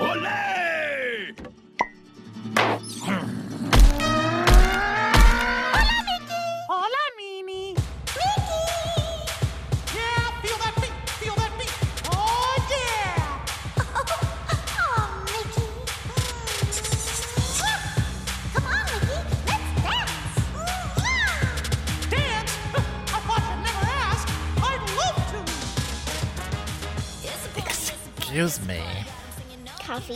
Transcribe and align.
Olé! 0.00 0.51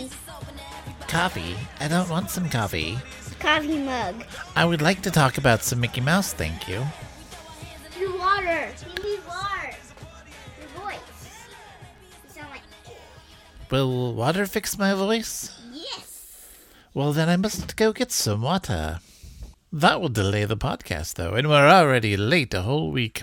Coffee. 0.05 1.06
Coffee? 1.09 1.56
I 1.80 1.88
don't 1.88 2.09
want 2.09 2.30
some 2.30 2.48
coffee. 2.50 2.98
Coffee 3.41 3.78
mug. 3.78 4.24
I 4.55 4.64
would 4.64 4.82
like 4.82 5.02
to 5.02 5.10
talk 5.10 5.38
about 5.38 5.62
some 5.62 5.80
Mickey 5.80 6.00
Mouse, 6.00 6.32
thank 6.32 6.69
you. 6.69 6.84
Your 7.98 8.19
water. 8.19 8.69
You 8.86 9.02
need 9.02 9.20
water. 9.27 9.77
Your 10.60 10.82
voice. 10.82 11.46
You 12.24 12.30
sound 12.34 12.50
like. 12.50 12.62
Will 13.70 14.14
water 14.14 14.46
fix 14.46 14.78
my 14.78 14.92
voice? 14.95 15.59
Yes. 15.72 16.47
Well, 16.92 17.12
then 17.12 17.28
I 17.28 17.36
must 17.36 17.77
go 17.77 17.92
get 17.92 18.12
some 18.12 18.42
water. 18.42 19.00
That 19.72 20.00
will 20.00 20.08
delay 20.08 20.44
the 20.44 20.56
podcast, 20.56 21.14
though, 21.14 21.34
and 21.34 21.48
we're 21.48 21.69
already 21.69 22.16
late 22.16 22.55
a 22.55 22.62
whole 22.62 22.91
week. 22.91 23.22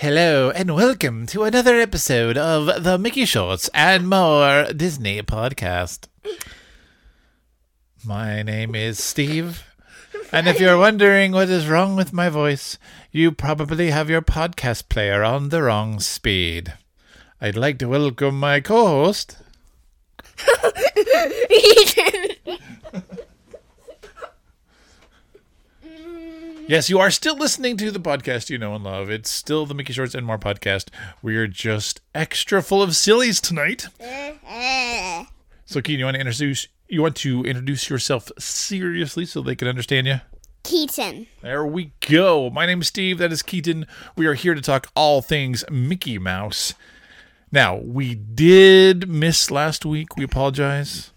Hello, 0.00 0.50
and 0.50 0.76
welcome 0.76 1.26
to 1.26 1.42
another 1.42 1.74
episode 1.74 2.38
of 2.38 2.84
the 2.84 2.98
Mickey 2.98 3.24
Shorts 3.24 3.68
and 3.74 4.08
More 4.08 4.72
Disney 4.72 5.20
podcast. 5.22 6.06
My 8.04 8.44
name 8.44 8.76
is 8.76 9.02
Steve, 9.02 9.64
and 10.30 10.46
if 10.46 10.60
you're 10.60 10.78
wondering 10.78 11.32
what 11.32 11.48
is 11.48 11.66
wrong 11.66 11.96
with 11.96 12.12
my 12.12 12.28
voice, 12.28 12.78
you 13.10 13.32
probably 13.32 13.90
have 13.90 14.08
your 14.08 14.22
podcast 14.22 14.88
player 14.88 15.24
on 15.24 15.48
the 15.48 15.64
wrong 15.64 15.98
speed. 15.98 16.74
I'd 17.40 17.56
like 17.56 17.80
to 17.80 17.88
welcome 17.88 18.38
my 18.38 18.60
co 18.60 18.86
host, 18.86 19.38
Yes, 26.68 26.90
you 26.90 26.98
are 26.98 27.10
still 27.10 27.34
listening 27.34 27.78
to 27.78 27.90
the 27.90 27.98
podcast 27.98 28.50
you 28.50 28.58
know 28.58 28.74
and 28.74 28.84
love. 28.84 29.08
It's 29.08 29.30
still 29.30 29.64
the 29.64 29.72
Mickey 29.72 29.94
Shorts 29.94 30.14
and 30.14 30.26
More 30.26 30.36
podcast. 30.36 30.88
We 31.22 31.34
are 31.36 31.46
just 31.46 32.02
extra 32.14 32.62
full 32.62 32.82
of 32.82 32.94
sillies 32.94 33.40
tonight. 33.40 33.86
So, 35.64 35.82
Keaton, 35.82 35.98
you 35.98 36.06
want 36.06 36.14
to 36.14 36.20
introduce 36.20 36.66
you 36.88 37.02
want 37.02 37.16
to 37.16 37.44
introduce 37.44 37.90
yourself 37.90 38.30
seriously 38.38 39.26
so 39.26 39.42
they 39.42 39.54
can 39.54 39.68
understand 39.68 40.06
you? 40.06 40.20
Keaton. 40.62 41.26
There 41.42 41.66
we 41.66 41.92
go. 42.00 42.48
My 42.48 42.64
name 42.64 42.80
is 42.80 42.88
Steve. 42.88 43.18
That 43.18 43.32
is 43.32 43.42
Keaton. 43.42 43.86
We 44.16 44.26
are 44.26 44.32
here 44.32 44.54
to 44.54 44.62
talk 44.62 44.88
all 44.94 45.20
things 45.20 45.64
Mickey 45.70 46.18
Mouse. 46.18 46.72
Now, 47.52 47.76
we 47.76 48.14
did 48.14 49.10
miss 49.10 49.50
last 49.50 49.84
week. 49.84 50.16
We 50.16 50.24
apologize. 50.24 51.12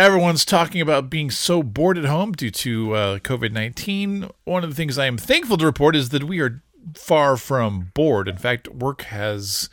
Everyone's 0.00 0.46
talking 0.46 0.80
about 0.80 1.10
being 1.10 1.30
so 1.30 1.62
bored 1.62 1.98
at 1.98 2.06
home 2.06 2.32
due 2.32 2.50
to 2.52 2.94
uh, 2.94 3.18
COVID 3.18 3.52
19. 3.52 4.30
One 4.44 4.64
of 4.64 4.70
the 4.70 4.74
things 4.74 4.96
I 4.96 5.04
am 5.04 5.18
thankful 5.18 5.58
to 5.58 5.66
report 5.66 5.94
is 5.94 6.08
that 6.08 6.24
we 6.24 6.40
are 6.40 6.62
far 6.94 7.36
from 7.36 7.90
bored. 7.92 8.26
In 8.26 8.38
fact, 8.38 8.66
work 8.68 9.02
has 9.02 9.68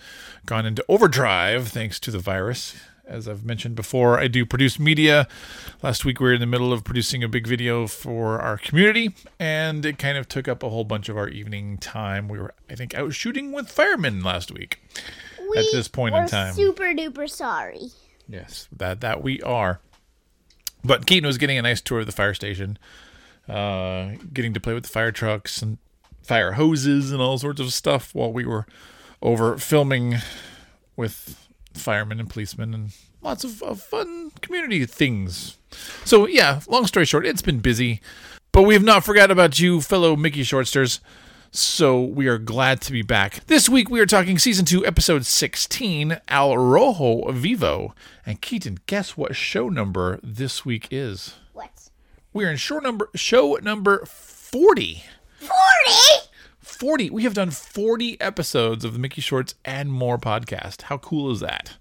gone 0.45 0.65
into 0.65 0.83
overdrive 0.89 1.69
thanks 1.69 1.97
to 2.01 2.11
the 2.11 2.19
virus. 2.19 2.75
As 3.05 3.25
I've 3.25 3.45
mentioned 3.45 3.75
before, 3.77 4.19
I 4.19 4.27
do 4.27 4.45
produce 4.45 4.77
media. 4.77 5.29
Last 5.81 6.03
week, 6.03 6.19
we 6.19 6.27
were 6.27 6.33
in 6.33 6.41
the 6.41 6.45
middle 6.45 6.73
of 6.73 6.83
producing 6.83 7.23
a 7.23 7.29
big 7.29 7.47
video 7.47 7.87
for 7.87 8.37
our 8.41 8.57
community, 8.57 9.15
and 9.39 9.85
it 9.85 9.97
kind 9.97 10.17
of 10.17 10.27
took 10.27 10.49
up 10.49 10.61
a 10.61 10.67
whole 10.67 10.83
bunch 10.83 11.07
of 11.07 11.15
our 11.15 11.29
evening 11.29 11.77
time. 11.77 12.27
We 12.27 12.37
were, 12.37 12.53
I 12.69 12.75
think, 12.75 12.93
out 12.95 13.13
shooting 13.13 13.53
with 13.53 13.71
firemen 13.71 14.23
last 14.23 14.51
week. 14.51 14.81
We 15.39 15.57
At 15.57 15.67
this 15.71 15.87
point 15.87 16.15
in 16.15 16.27
time. 16.27 16.53
super 16.53 16.93
duper 16.93 17.29
sorry. 17.29 17.91
Yes, 18.27 18.67
that 18.75 18.99
that 18.99 19.23
we 19.23 19.41
are. 19.41 19.79
But 20.83 21.05
Keaton 21.05 21.27
was 21.27 21.37
getting 21.37 21.57
a 21.57 21.61
nice 21.61 21.81
tour 21.81 22.01
of 22.01 22.05
the 22.05 22.11
fire 22.11 22.33
station, 22.33 22.77
uh, 23.49 24.11
getting 24.33 24.53
to 24.53 24.59
play 24.59 24.73
with 24.73 24.83
the 24.83 24.89
fire 24.89 25.11
trucks 25.11 25.61
and 25.61 25.77
fire 26.21 26.53
hoses 26.53 27.11
and 27.11 27.21
all 27.21 27.37
sorts 27.37 27.59
of 27.59 27.73
stuff 27.73 28.13
while 28.13 28.31
we 28.31 28.45
were 28.45 28.65
over 29.21 29.57
filming 29.57 30.17
with 30.95 31.47
firemen 31.73 32.19
and 32.19 32.29
policemen 32.29 32.73
and 32.73 32.91
lots 33.21 33.43
of, 33.43 33.61
of 33.63 33.81
fun 33.81 34.31
community 34.41 34.85
things. 34.85 35.57
So 36.03 36.27
yeah, 36.27 36.61
long 36.67 36.85
story 36.85 37.05
short, 37.05 37.25
it's 37.25 37.41
been 37.41 37.59
busy, 37.59 38.01
but 38.51 38.63
we 38.63 38.73
have 38.73 38.83
not 38.83 39.03
forgot 39.03 39.31
about 39.31 39.59
you, 39.59 39.81
fellow 39.81 40.15
Mickey 40.15 40.43
Shortsters. 40.43 40.99
So 41.51 42.01
we 42.01 42.27
are 42.27 42.37
glad 42.37 42.81
to 42.81 42.91
be 42.91 43.01
back. 43.01 43.45
This 43.47 43.67
week 43.69 43.89
we 43.89 43.99
are 43.99 44.05
talking 44.05 44.37
season 44.37 44.65
two, 44.65 44.85
episode 44.85 45.25
sixteen, 45.25 46.19
Al 46.27 46.57
Rojo 46.57 47.31
Vivo. 47.31 47.95
And 48.25 48.41
Keaton, 48.41 48.79
guess 48.85 49.17
what 49.17 49.35
show 49.35 49.69
number 49.69 50.19
this 50.21 50.65
week 50.65 50.87
is? 50.91 51.35
What? 51.53 51.89
We 52.33 52.45
are 52.45 52.51
in 52.51 52.57
show 52.57 52.79
number 52.79 53.09
show 53.15 53.57
number 53.61 54.05
forty. 54.05 55.03
40? 55.39 55.51
40. 56.59 57.09
We 57.11 57.23
have 57.23 57.33
done 57.33 57.51
40 57.51 58.19
episodes 58.19 58.83
of 58.83 58.93
the 58.93 58.99
Mickey 58.99 59.21
Shorts 59.21 59.55
and 59.63 59.91
More 59.91 60.17
podcast. 60.17 60.83
How 60.83 60.97
cool 60.97 61.31
is 61.31 61.39
that? 61.41 61.77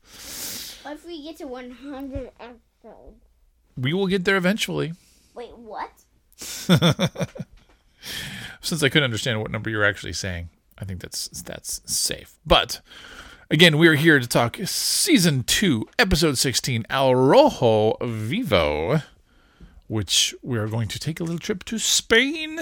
What 0.82 0.94
if 0.98 1.06
we 1.06 1.22
get 1.22 1.38
to 1.38 1.46
100 1.46 2.30
episodes? 2.38 3.24
We 3.76 3.92
will 3.94 4.06
get 4.06 4.24
there 4.24 4.36
eventually. 4.36 4.92
Wait, 5.34 5.56
what? 5.56 5.90
Since 8.66 8.82
I 8.82 8.88
couldn't 8.88 9.04
understand 9.04 9.40
what 9.40 9.52
number 9.52 9.70
you're 9.70 9.84
actually 9.84 10.12
saying, 10.12 10.48
I 10.76 10.84
think 10.84 11.00
that's 11.00 11.28
that's 11.28 11.80
safe. 11.86 12.36
But 12.44 12.80
again, 13.48 13.78
we 13.78 13.86
are 13.86 13.94
here 13.94 14.18
to 14.18 14.26
talk 14.26 14.56
season 14.64 15.44
2, 15.44 15.88
episode 16.00 16.36
16, 16.36 16.84
Al 16.90 17.14
Rojo 17.14 17.96
Vivo, 18.02 19.02
which 19.86 20.34
we 20.42 20.58
are 20.58 20.66
going 20.66 20.88
to 20.88 20.98
take 20.98 21.20
a 21.20 21.22
little 21.22 21.38
trip 21.38 21.62
to 21.66 21.78
Spain, 21.78 22.58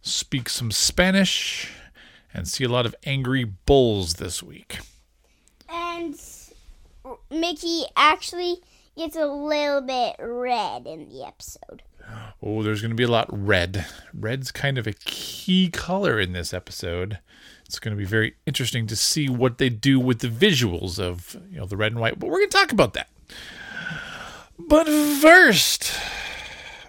speak 0.00 0.48
some 0.48 0.72
Spanish, 0.72 1.70
and 2.34 2.48
see 2.48 2.64
a 2.64 2.68
lot 2.68 2.84
of 2.84 2.96
angry 3.04 3.44
bulls 3.44 4.14
this 4.14 4.42
week. 4.42 4.78
And 5.68 6.20
Mickey 7.30 7.84
actually 7.96 8.56
gets 8.96 9.14
a 9.14 9.26
little 9.26 9.82
bit 9.82 10.16
red 10.18 10.88
in 10.88 11.08
the 11.08 11.24
episode. 11.24 11.84
Oh, 12.44 12.62
there's 12.62 12.82
going 12.82 12.90
to 12.90 12.96
be 12.96 13.04
a 13.04 13.08
lot 13.08 13.28
red. 13.30 13.86
Red's 14.12 14.50
kind 14.50 14.76
of 14.76 14.86
a 14.88 14.92
key 14.92 15.70
color 15.70 16.18
in 16.18 16.32
this 16.32 16.52
episode. 16.52 17.20
It's 17.66 17.78
going 17.78 17.96
to 17.96 17.98
be 17.98 18.04
very 18.04 18.34
interesting 18.46 18.88
to 18.88 18.96
see 18.96 19.28
what 19.28 19.58
they 19.58 19.68
do 19.68 20.00
with 20.00 20.18
the 20.18 20.28
visuals 20.28 20.98
of, 20.98 21.36
you 21.50 21.58
know, 21.58 21.66
the 21.66 21.76
red 21.76 21.92
and 21.92 22.00
white, 22.00 22.18
but 22.18 22.28
we're 22.28 22.38
going 22.38 22.50
to 22.50 22.58
talk 22.58 22.72
about 22.72 22.94
that. 22.94 23.08
But 24.58 24.86
first, 24.88 25.92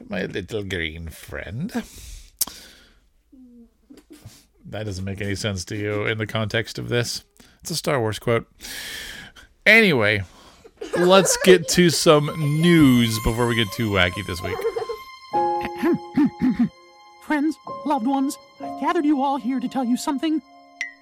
my 0.09 0.25
little 0.25 0.63
green 0.63 1.09
friend. 1.09 1.83
That 4.65 4.85
doesn't 4.85 5.05
make 5.05 5.21
any 5.21 5.35
sense 5.35 5.63
to 5.65 5.75
you 5.77 6.07
in 6.07 6.17
the 6.17 6.25
context 6.25 6.79
of 6.79 6.89
this. 6.89 7.23
It's 7.61 7.69
a 7.69 7.75
Star 7.75 7.99
Wars 7.99 8.17
quote. 8.17 8.47
Anyway, 9.67 10.23
let's 10.97 11.37
get 11.43 11.67
to 11.69 11.91
some 11.91 12.25
news 12.61 13.17
before 13.23 13.47
we 13.47 13.55
get 13.55 13.71
too 13.71 13.91
wacky 13.91 14.25
this 14.25 14.41
week. 14.41 14.57
Friends, 17.33 17.57
loved 17.83 18.05
ones, 18.05 18.37
I've 18.61 18.79
gathered 18.79 19.05
you 19.05 19.23
all 19.23 19.37
here 19.37 19.59
to 19.59 19.67
tell 19.67 19.83
you 19.83 19.97
something 19.97 20.39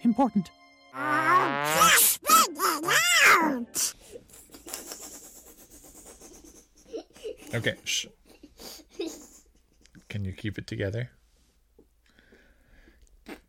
important. 0.04 0.50
Okay. 7.54 7.76
Shh. 7.84 8.06
Can 10.08 10.24
you 10.24 10.32
keep 10.32 10.58
it 10.58 10.68
together? 10.68 11.10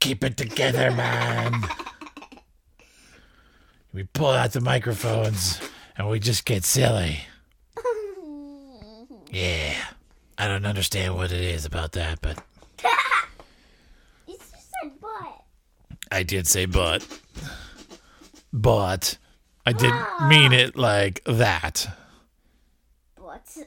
Keep 0.01 0.25
it 0.25 0.37
together, 0.37 0.91
man. 0.91 1.63
We 3.95 4.03
pull 4.13 4.31
out 4.31 4.55
the 4.55 4.61
microphones 4.61 5.61
and 5.97 6.11
we 6.11 6.19
just 6.19 6.45
get 6.45 6.65
silly. 6.65 7.21
Yeah. 9.31 9.77
I 10.37 10.49
don't 10.49 10.67
understand 10.67 11.15
what 11.15 11.31
it 11.31 11.41
is 11.41 11.65
about 11.65 11.93
that, 11.93 12.21
but 12.21 12.43
You 14.27 14.37
just 14.37 14.51
said 14.51 15.01
butt. 15.01 15.45
I 16.23 16.25
did 16.25 16.47
say 16.47 16.67
but. 16.67 17.05
But 18.53 19.19
I 19.67 19.73
didn't 19.73 20.29
mean 20.29 20.53
it 20.53 20.77
like 20.77 21.21
that. 21.25 21.89
Butt. 23.17 23.59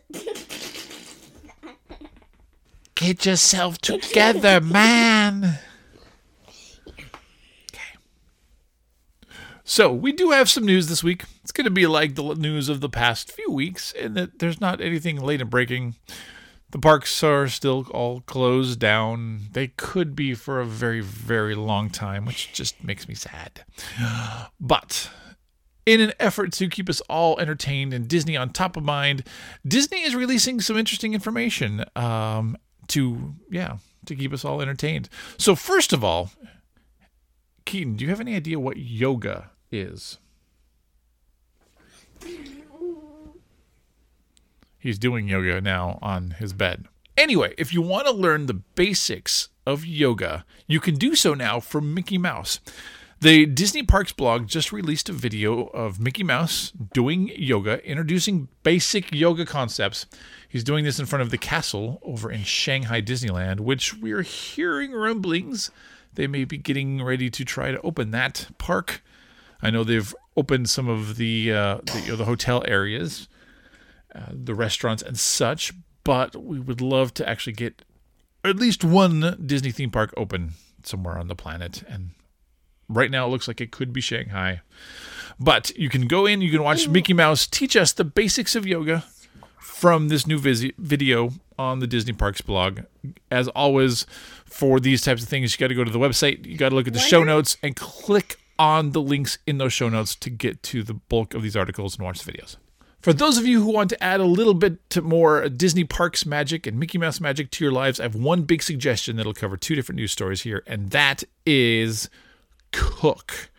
Get 2.95 3.25
yourself 3.25 3.79
together, 3.79 4.61
man. 4.61 5.59
Okay. 6.87 7.97
So, 9.65 9.91
we 9.91 10.13
do 10.13 10.31
have 10.31 10.49
some 10.49 10.65
news 10.65 10.87
this 10.87 11.03
week. 11.03 11.25
It's 11.43 11.51
going 11.51 11.65
to 11.65 11.71
be 11.71 11.87
like 11.87 12.15
the 12.15 12.35
news 12.35 12.69
of 12.69 12.79
the 12.79 12.87
past 12.87 13.33
few 13.33 13.51
weeks, 13.51 13.91
in 13.91 14.13
that 14.13 14.39
there's 14.39 14.61
not 14.61 14.79
anything 14.79 15.19
late 15.19 15.41
and 15.41 15.49
breaking. 15.49 15.95
The 16.71 16.79
parks 16.79 17.23
are 17.23 17.47
still 17.47 17.87
all 17.91 18.21
closed 18.21 18.79
down. 18.79 19.41
They 19.51 19.67
could 19.67 20.15
be 20.15 20.33
for 20.33 20.59
a 20.59 20.65
very, 20.65 20.99
very 20.99 21.55
long 21.55 21.89
time, 21.89 22.25
which 22.25 22.51
just 22.53 22.83
makes 22.83 23.07
me 23.07 23.15
sad. 23.15 23.63
But 24.59 25.09
in 25.85 26.01
an 26.01 26.13
effort 26.19 26.51
to 26.53 26.67
keep 26.67 26.89
us 26.89 27.01
all 27.01 27.39
entertained 27.39 27.93
and 27.93 28.07
Disney 28.07 28.35
on 28.35 28.49
top 28.49 28.75
of 28.75 28.83
mind, 28.83 29.23
Disney 29.65 30.01
is 30.01 30.15
releasing 30.15 30.59
some 30.59 30.77
interesting 30.77 31.13
information 31.13 31.85
um, 31.95 32.57
to, 32.87 33.35
yeah, 33.51 33.77
to 34.05 34.15
keep 34.15 34.33
us 34.33 34.43
all 34.43 34.61
entertained. 34.61 35.09
So, 35.37 35.55
first 35.55 35.93
of 35.93 36.03
all, 36.03 36.31
Keaton, 37.65 37.95
do 37.95 38.03
you 38.05 38.09
have 38.09 38.21
any 38.21 38.35
idea 38.35 38.59
what 38.59 38.77
yoga 38.77 39.51
is? 39.71 40.17
He's 44.85 44.99
doing 44.99 45.27
yoga 45.27 45.61
now 45.61 45.97
on 46.03 46.35
his 46.37 46.53
bed. 46.53 46.85
Anyway, 47.17 47.55
if 47.57 47.73
you 47.73 47.81
want 47.81 48.05
to 48.05 48.13
learn 48.13 48.45
the 48.45 48.53
basics 48.53 49.49
of 49.65 49.83
yoga, 49.83 50.45
you 50.67 50.79
can 50.79 50.93
do 50.93 51.15
so 51.15 51.33
now 51.33 51.59
from 51.59 51.95
Mickey 51.95 52.19
Mouse. 52.19 52.59
The 53.19 53.47
Disney 53.47 53.81
Parks 53.81 54.11
blog 54.11 54.45
just 54.45 54.71
released 54.71 55.09
a 55.09 55.13
video 55.13 55.63
of 55.69 55.99
Mickey 55.99 56.21
Mouse 56.21 56.71
doing 56.93 57.31
yoga, 57.35 57.83
introducing 57.83 58.47
basic 58.61 59.11
yoga 59.11 59.43
concepts. 59.43 60.05
He's 60.47 60.63
doing 60.63 60.85
this 60.85 60.99
in 60.99 61.07
front 61.07 61.23
of 61.23 61.31
the 61.31 61.39
castle 61.39 61.99
over 62.03 62.31
in 62.31 62.43
Shanghai 62.43 63.01
Disneyland, 63.01 63.61
which 63.61 63.95
we're 63.95 64.21
hearing 64.21 64.91
rumblings 64.91 65.71
they 66.13 66.27
may 66.27 66.45
be 66.45 66.59
getting 66.59 67.01
ready 67.03 67.31
to 67.31 67.43
try 67.43 67.71
to 67.71 67.81
open 67.81 68.11
that 68.11 68.49
park. 68.59 69.03
I 69.63 69.71
know 69.71 69.83
they've 69.83 70.13
opened 70.37 70.69
some 70.69 70.87
of 70.87 71.17
the 71.17 71.51
uh, 71.51 71.77
the, 71.85 72.01
you 72.01 72.09
know, 72.09 72.17
the 72.17 72.25
hotel 72.25 72.63
areas, 72.67 73.27
uh, 74.15 74.31
the 74.31 74.55
restaurants 74.55 75.03
and 75.03 75.19
such, 75.19 75.73
but 76.03 76.35
we 76.35 76.59
would 76.59 76.81
love 76.81 77.13
to 77.15 77.27
actually 77.27 77.53
get 77.53 77.83
at 78.43 78.55
least 78.57 78.83
one 78.83 79.37
Disney 79.45 79.71
theme 79.71 79.91
park 79.91 80.13
open 80.15 80.51
somewhere 80.83 81.17
on 81.17 81.27
the 81.27 81.35
planet. 81.35 81.83
And 81.87 82.11
right 82.87 83.11
now, 83.11 83.25
it 83.25 83.29
looks 83.29 83.47
like 83.47 83.59
it 83.59 83.71
could 83.71 83.91
be 83.91 84.01
Shanghai. 84.01 84.61
But 85.39 85.75
you 85.75 85.89
can 85.89 86.07
go 86.07 86.25
in, 86.25 86.41
you 86.41 86.51
can 86.51 86.63
watch 86.63 86.87
Mickey 86.87 87.13
Mouse 87.13 87.45
teach 87.47 87.75
us 87.75 87.91
the 87.91 88.05
basics 88.05 88.55
of 88.55 88.65
yoga 88.65 89.03
from 89.59 90.07
this 90.07 90.25
new 90.25 90.39
vis- 90.39 90.71
video 90.77 91.31
on 91.57 91.79
the 91.79 91.87
Disney 91.87 92.13
Parks 92.13 92.41
blog. 92.41 92.81
As 93.29 93.47
always, 93.49 94.05
for 94.45 94.79
these 94.79 95.01
types 95.01 95.23
of 95.23 95.27
things, 95.27 95.51
you 95.51 95.57
got 95.57 95.67
to 95.67 95.75
go 95.75 95.83
to 95.83 95.91
the 95.91 95.99
website, 95.99 96.45
you 96.45 96.57
got 96.57 96.69
to 96.69 96.75
look 96.75 96.87
at 96.87 96.93
the 96.93 96.99
show 96.99 97.23
notes, 97.23 97.57
and 97.61 97.75
click 97.75 98.39
on 98.57 98.91
the 98.91 99.01
links 99.01 99.37
in 99.45 99.57
those 99.57 99.73
show 99.73 99.89
notes 99.89 100.15
to 100.15 100.29
get 100.29 100.63
to 100.63 100.83
the 100.83 100.93
bulk 100.93 101.33
of 101.33 101.41
these 101.41 101.57
articles 101.57 101.97
and 101.97 102.05
watch 102.05 102.23
the 102.23 102.31
videos. 102.31 102.55
For 103.05 103.13
those 103.13 103.37
of 103.37 103.45
you 103.45 103.61
who 103.61 103.71
want 103.71 103.91
to 103.91 104.03
add 104.03 104.19
a 104.19 104.25
little 104.25 104.55
bit 104.55 104.89
to 104.89 104.99
more 104.99 105.47
Disney 105.47 105.83
Parks 105.83 106.25
magic 106.25 106.65
and 106.65 106.79
Mickey 106.79 106.97
Mouse 106.97 107.21
magic 107.21 107.51
to 107.51 107.63
your 107.63 107.71
lives, 107.71 107.99
I 107.99 108.03
have 108.03 108.15
one 108.15 108.41
big 108.45 108.63
suggestion 108.63 109.15
that'll 109.15 109.35
cover 109.35 109.57
two 109.57 109.75
different 109.75 109.97
news 109.97 110.11
stories 110.11 110.41
here, 110.41 110.63
and 110.65 110.89
that 110.89 111.23
is 111.45 112.09
cook. 112.71 113.51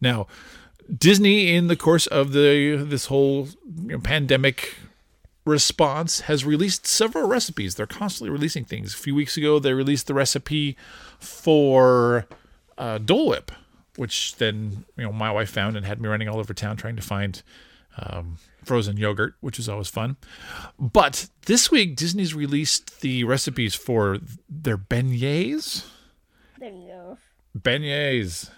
Now, 0.00 0.26
Disney, 0.92 1.54
in 1.54 1.68
the 1.68 1.76
course 1.76 2.08
of 2.08 2.32
the 2.32 2.84
this 2.84 3.06
whole 3.06 3.46
you 3.82 3.92
know, 3.92 3.98
pandemic 4.00 4.74
response, 5.44 6.22
has 6.22 6.44
released 6.44 6.84
several 6.84 7.28
recipes. 7.28 7.76
They're 7.76 7.86
constantly 7.86 8.30
releasing 8.30 8.64
things. 8.64 8.94
A 8.94 8.96
few 8.96 9.14
weeks 9.14 9.36
ago, 9.36 9.60
they 9.60 9.74
released 9.74 10.08
the 10.08 10.14
recipe 10.14 10.76
for 11.20 12.26
uh, 12.76 12.98
Dole 12.98 13.28
Whip, 13.28 13.52
which 13.94 14.34
then 14.38 14.86
you 14.96 15.04
know 15.04 15.12
my 15.12 15.30
wife 15.30 15.50
found 15.50 15.76
and 15.76 15.86
had 15.86 16.00
me 16.00 16.08
running 16.08 16.28
all 16.28 16.40
over 16.40 16.52
town 16.52 16.76
trying 16.76 16.96
to 16.96 17.02
find 17.02 17.44
um, 17.98 18.38
frozen 18.64 18.96
yogurt, 18.96 19.34
which 19.40 19.58
is 19.58 19.68
always 19.68 19.88
fun. 19.88 20.16
But 20.78 21.28
this 21.46 21.70
week, 21.70 21.96
Disney's 21.96 22.34
released 22.34 23.00
the 23.00 23.24
recipes 23.24 23.74
for 23.74 24.18
their 24.48 24.78
beignets 24.78 25.84
go. 26.58 27.18
beignets 27.58 28.50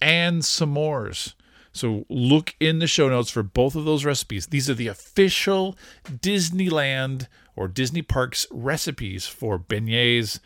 and 0.00 0.42
s'mores. 0.42 1.34
So 1.72 2.04
look 2.08 2.54
in 2.60 2.78
the 2.78 2.86
show 2.86 3.08
notes 3.08 3.30
for 3.30 3.42
both 3.42 3.74
of 3.74 3.84
those 3.84 4.04
recipes. 4.04 4.46
These 4.46 4.70
are 4.70 4.74
the 4.74 4.86
official 4.86 5.76
Disneyland 6.04 7.26
or 7.56 7.66
Disney 7.68 8.02
Parks 8.02 8.46
recipes 8.50 9.26
for 9.26 9.58
beignets 9.58 10.38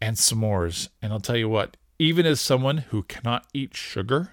and 0.00 0.16
s'mores. 0.16 0.88
And 1.02 1.12
I'll 1.12 1.20
tell 1.20 1.36
you 1.36 1.48
what, 1.48 1.76
even 1.98 2.26
as 2.26 2.40
someone 2.40 2.78
who 2.78 3.02
cannot 3.02 3.46
eat 3.52 3.74
sugar, 3.74 4.32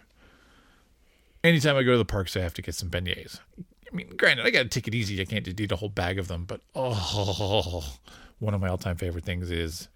anytime 1.44 1.76
I 1.76 1.84
go 1.84 1.92
to 1.92 1.98
the 1.98 2.06
parks, 2.06 2.36
I 2.36 2.42
have 2.42 2.54
to 2.56 2.62
get 2.62 2.76
some 2.76 2.90
beignets. 2.90 3.40
I 3.60 3.96
mean, 3.96 4.14
granted, 4.16 4.46
I 4.46 4.52
got 4.52 4.64
to 4.64 4.70
take 4.70 4.88
it 4.88 4.96
easy. 4.96 5.20
I 5.22 5.26
can't 5.26 5.46
just 5.46 5.60
eat 5.60 5.72
a 5.72 5.76
whole 5.76 5.90
bag 5.90 6.18
of 6.18 6.28
them, 6.28 6.46
but 6.46 6.62
oh, 6.76 7.98
one 8.40 8.54
of 8.54 8.62
my 8.62 8.70
all-time 8.70 8.96
favorite 8.96 9.26
things 9.26 9.52
is 9.52 9.90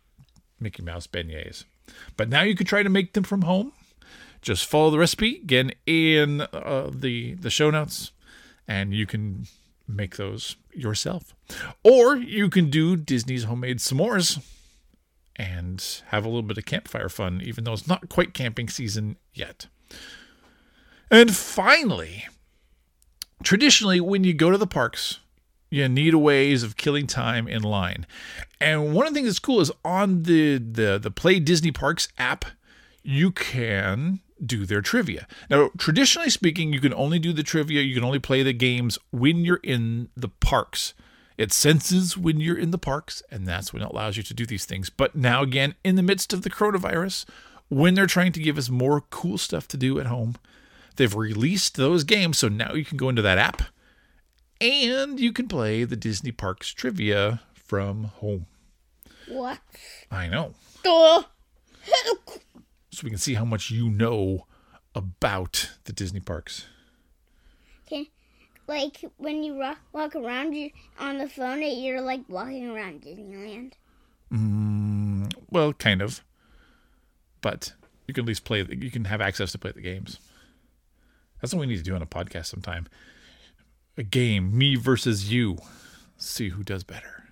Mickey 0.60 0.84
Mouse 0.84 1.08
beignets. 1.08 1.64
But 2.18 2.30
now 2.30 2.42
you 2.42 2.56
could 2.56 2.68
try 2.68 2.84
to 2.84 2.90
make 2.90 3.14
them 3.14 3.24
from 3.24 3.44
home. 3.44 3.72
Just 4.42 4.66
follow 4.66 4.92
the 4.92 5.00
recipe 5.00 5.38
again 5.38 5.72
in 5.88 6.42
uh, 6.42 6.92
the 6.94 7.34
the 7.36 7.50
show 7.50 7.72
notes, 7.72 8.12
and 8.68 8.94
you 8.94 9.08
can 9.08 9.48
make 9.88 10.18
those 10.18 10.56
yourself. 10.74 11.34
Or 11.84 12.16
you 12.16 12.50
can 12.50 12.70
do 12.70 12.96
Disney's 12.96 13.46
homemade 13.46 13.80
s'mores 13.80 14.44
and 15.36 15.84
have 16.08 16.26
a 16.26 16.28
little 16.28 16.44
bit 16.44 16.58
of 16.58 16.66
campfire 16.66 17.10
fun, 17.10 17.42
even 17.44 17.64
though 17.64 17.74
it's 17.74 17.88
not 17.88 18.10
quite 18.10 18.34
camping 18.34 18.70
season 18.70 19.18
yet. 19.34 19.68
And 21.12 21.36
finally, 21.36 22.26
traditionally, 23.44 24.00
when 24.00 24.24
you 24.24 24.34
go 24.34 24.52
to 24.52 24.58
the 24.58 24.68
parks, 24.68 25.20
you 25.70 25.88
need 25.90 26.16
ways 26.16 26.64
of 26.64 26.78
killing 26.78 27.08
time 27.08 27.48
in 27.48 27.62
line. 27.64 28.06
And 28.60 28.94
one 28.94 29.06
of 29.06 29.14
the 29.14 29.18
things 29.18 29.28
that's 29.28 29.40
cool 29.40 29.62
is 29.62 29.72
on 29.84 30.24
the 30.24 30.58
the 30.58 30.98
the 30.98 31.12
Play 31.12 31.40
Disney 31.40 31.72
Parks 31.72 32.08
app, 32.18 32.46
you 33.04 33.32
can 33.32 34.22
do 34.44 34.66
their 34.66 34.82
trivia. 34.82 35.28
Now, 35.50 35.70
traditionally 35.78 36.30
speaking, 36.30 36.74
you 36.74 36.80
can 36.80 36.94
only 36.94 37.20
do 37.20 37.34
the 37.34 37.44
trivia, 37.44 37.82
you 37.82 37.96
can 37.96 38.04
only 38.04 38.20
play 38.20 38.44
the 38.44 38.54
games 38.54 38.98
when 39.12 39.46
you're 39.46 39.62
in 39.64 40.10
the 40.16 40.30
parks. 40.30 40.94
It 41.38 41.52
senses 41.52 42.18
when 42.18 42.40
you're 42.40 42.58
in 42.58 42.72
the 42.72 42.78
parks, 42.78 43.22
and 43.30 43.46
that's 43.46 43.74
when 43.74 43.82
it 43.82 43.92
allows 43.92 44.16
you 44.16 44.24
to 44.24 44.34
do 44.34 44.46
these 44.46 44.66
things. 44.66 44.90
But 44.90 45.16
now, 45.16 45.42
again, 45.42 45.76
in 45.84 45.96
the 45.96 46.04
midst 46.04 46.32
of 46.32 46.44
the 46.44 46.50
coronavirus, 46.50 47.26
when 47.70 47.94
they're 47.94 48.08
trying 48.08 48.32
to 48.34 48.40
give 48.40 48.58
us 48.58 48.70
more 48.70 49.02
cool 49.02 49.38
stuff 49.38 49.68
to 49.70 49.78
do 49.78 50.00
at 50.00 50.06
home, 50.06 50.36
they've 50.96 51.16
released 51.16 51.76
those 51.76 52.04
games. 52.04 52.38
So 52.38 52.48
now 52.48 52.74
you 52.74 52.86
can 52.86 52.98
go 52.98 53.10
into 53.10 53.22
that 53.22 53.38
app 53.38 53.64
and 54.62 55.20
you 55.20 55.34
can 55.34 55.48
play 55.48 55.84
the 55.84 55.96
Disney 55.96 56.32
Parks 56.32 56.70
trivia 56.70 57.42
from 57.54 58.06
home. 58.06 58.46
What? 59.28 59.60
I 60.12 60.28
know. 60.28 60.54
Duh. 60.84 61.24
So 62.92 63.02
we 63.04 63.10
can 63.10 63.20
see 63.20 63.34
how 63.34 63.46
much 63.46 63.72
you 63.72 63.90
know 63.90 64.46
about 64.94 65.72
the 65.84 65.94
Disney 65.94 66.22
parks. 66.22 66.66
Okay. 67.86 68.10
Like 68.68 69.04
when 69.18 69.44
you 69.44 69.56
walk, 69.56 69.80
walk 69.92 70.16
around 70.16 70.54
you 70.54 70.72
on 71.00 71.18
the 71.18 71.28
phone, 71.28 71.62
you're 71.62 72.02
like 72.02 72.22
walking 72.30 72.70
around 72.70 73.02
Disneyland. 73.02 73.74
Mm, 74.32 75.34
well, 75.50 75.74
kind 75.74 76.02
of. 76.02 76.24
But 77.42 77.74
you 78.08 78.14
can 78.14 78.24
at 78.24 78.28
least 78.28 78.46
play, 78.46 78.62
the, 78.62 78.78
you 78.78 78.90
can 78.90 79.06
have 79.06 79.22
access 79.22 79.52
to 79.52 79.58
play 79.58 79.72
the 79.72 79.82
games. 79.82 80.20
That's 81.46 81.54
what 81.54 81.60
we 81.60 81.68
need 81.68 81.78
to 81.78 81.84
do 81.84 81.94
on 81.94 82.02
a 82.02 82.08
podcast 82.08 82.48
sometime. 82.48 82.88
A 84.00 84.02
game, 84.02 84.58
me 84.58 84.76
versus 84.76 85.32
you. 85.32 85.60
See 86.18 86.50
who 86.50 86.64
does 86.64 86.84
better. 86.84 87.26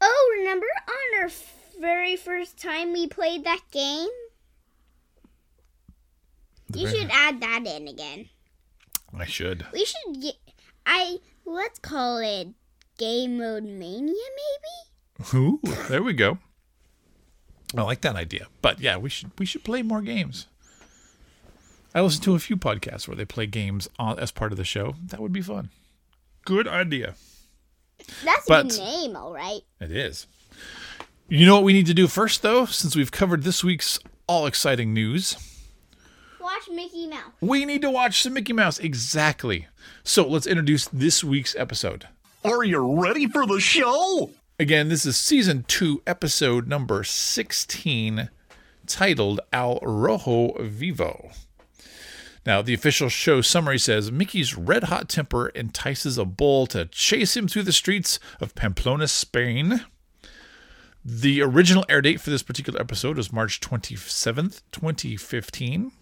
Oh, 0.00 0.34
remember 0.38 0.64
on 0.88 1.22
our 1.22 1.30
very 1.78 2.16
first 2.16 2.56
time 2.58 2.94
we 2.94 3.06
played 3.06 3.44
that 3.44 3.60
game? 3.72 4.08
The 6.70 6.78
You 6.78 6.86
very- 6.86 6.98
should 7.00 7.10
add 7.12 7.42
that 7.42 7.66
in 7.66 7.88
again. 7.88 8.30
I 9.14 9.26
should. 9.26 9.66
We 9.70 9.84
should 9.84 10.22
get. 10.22 10.36
I 10.86 11.18
let's 11.44 11.78
call 11.80 12.16
it 12.20 12.48
game 12.96 13.36
mode 13.36 13.64
mania, 13.64 14.14
maybe. 14.14 15.36
Ooh, 15.36 15.60
there 15.90 16.02
we 16.02 16.14
go. 16.14 16.38
I 17.76 17.82
like 17.82 18.00
that 18.00 18.16
idea. 18.16 18.46
But 18.62 18.80
yeah, 18.80 18.96
we 18.96 19.10
should 19.10 19.30
we 19.38 19.44
should 19.44 19.62
play 19.62 19.82
more 19.82 20.00
games. 20.00 20.46
I 21.94 22.00
listen 22.02 22.22
to 22.24 22.34
a 22.34 22.38
few 22.38 22.56
podcasts 22.56 23.08
where 23.08 23.16
they 23.16 23.24
play 23.24 23.46
games 23.46 23.88
on, 23.98 24.18
as 24.18 24.30
part 24.30 24.52
of 24.52 24.58
the 24.58 24.64
show. 24.64 24.94
That 25.06 25.20
would 25.20 25.32
be 25.32 25.40
fun. 25.42 25.70
Good 26.44 26.68
idea. 26.68 27.14
That's 28.24 28.46
a 28.46 28.48
But- 28.48 28.68
good 28.68 28.78
name, 28.78 29.16
all 29.16 29.32
right. 29.32 29.60
It 29.80 29.90
is. 29.90 30.26
You 31.28 31.44
know 31.46 31.56
what 31.56 31.64
we 31.64 31.72
need 31.72 31.86
to 31.86 31.94
do 31.94 32.06
first, 32.06 32.42
though, 32.42 32.66
since 32.66 32.94
we've 32.96 33.10
covered 33.10 33.42
this 33.42 33.62
week's 33.64 33.98
all 34.26 34.46
exciting 34.46 34.94
news? 34.94 35.36
Watch 36.40 36.68
Mickey 36.72 37.06
Mouse. 37.06 37.32
We 37.40 37.64
need 37.66 37.82
to 37.82 37.90
watch 37.90 38.22
some 38.22 38.32
Mickey 38.34 38.52
Mouse. 38.54 38.78
Exactly. 38.78 39.66
So 40.04 40.26
let's 40.26 40.46
introduce 40.46 40.88
this 40.88 41.22
week's 41.22 41.54
episode. 41.56 42.08
Are 42.44 42.64
you 42.64 43.02
ready 43.02 43.26
for 43.26 43.46
the 43.46 43.60
show? 43.60 44.30
Again, 44.58 44.88
this 44.88 45.04
is 45.04 45.16
season 45.16 45.64
two, 45.68 46.02
episode 46.06 46.66
number 46.66 47.04
16, 47.04 48.30
titled 48.86 49.40
Al 49.52 49.78
Rojo 49.82 50.54
Vivo. 50.62 51.30
Now, 52.48 52.62
the 52.62 52.72
official 52.72 53.10
show 53.10 53.42
summary 53.42 53.78
says 53.78 54.10
Mickey's 54.10 54.56
red 54.56 54.84
hot 54.84 55.10
temper 55.10 55.50
entices 55.50 56.16
a 56.16 56.24
bull 56.24 56.66
to 56.68 56.86
chase 56.86 57.36
him 57.36 57.46
through 57.46 57.64
the 57.64 57.72
streets 57.72 58.18
of 58.40 58.54
Pamplona, 58.54 59.06
Spain. 59.06 59.84
The 61.04 61.42
original 61.42 61.84
air 61.90 62.00
date 62.00 62.22
for 62.22 62.30
this 62.30 62.42
particular 62.42 62.80
episode 62.80 63.18
was 63.18 63.34
March 63.34 63.60
27th, 63.60 64.62
2015. 64.72 65.92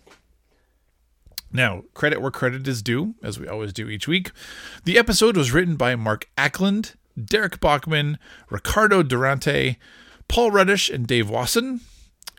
Now, 1.53 1.83
credit 1.95 2.23
where 2.23 2.31
credit 2.31 2.69
is 2.69 2.81
due, 2.81 3.17
as 3.25 3.41
we 3.41 3.49
always 3.49 3.73
do 3.73 3.89
each 3.89 4.07
week. 4.07 4.31
The 4.85 4.99
episode 4.99 5.37
was 5.37 5.51
written 5.51 5.75
by 5.75 5.97
Mark 5.97 6.29
Ackland, 6.39 6.95
Derek 7.21 7.59
Bachman, 7.59 8.21
Ricardo 8.51 9.03
Durante, 9.03 9.79
Paul 10.29 10.53
Reddish, 10.53 10.91
and 10.91 11.09
Dave 11.09 11.29
Wasson. 11.29 11.81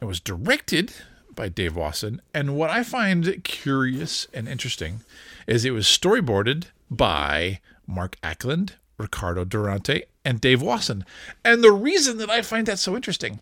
It 0.02 0.06
was 0.06 0.22
directed 0.22 0.94
by 1.38 1.48
Dave 1.48 1.78
Wasson. 1.78 2.22
And 2.34 2.58
what 2.58 2.70
I 2.70 2.84
find 2.84 3.42
curious 3.46 4.28
and 4.34 4.50
interesting 4.50 5.02
is 5.48 5.64
it 5.64 5.72
was 5.72 5.86
storyboarded 5.86 6.66
by 6.92 7.62
Mark 7.86 8.18
Ackland, 8.22 8.74
Ricardo 8.98 9.46
Durante, 9.46 10.04
and 10.26 10.42
Dave 10.42 10.62
Wasson. 10.62 11.06
And 11.46 11.64
the 11.64 11.72
reason 11.72 12.18
that 12.18 12.30
I 12.30 12.42
find 12.42 12.68
that 12.68 12.80
so 12.80 12.96
interesting 12.96 13.40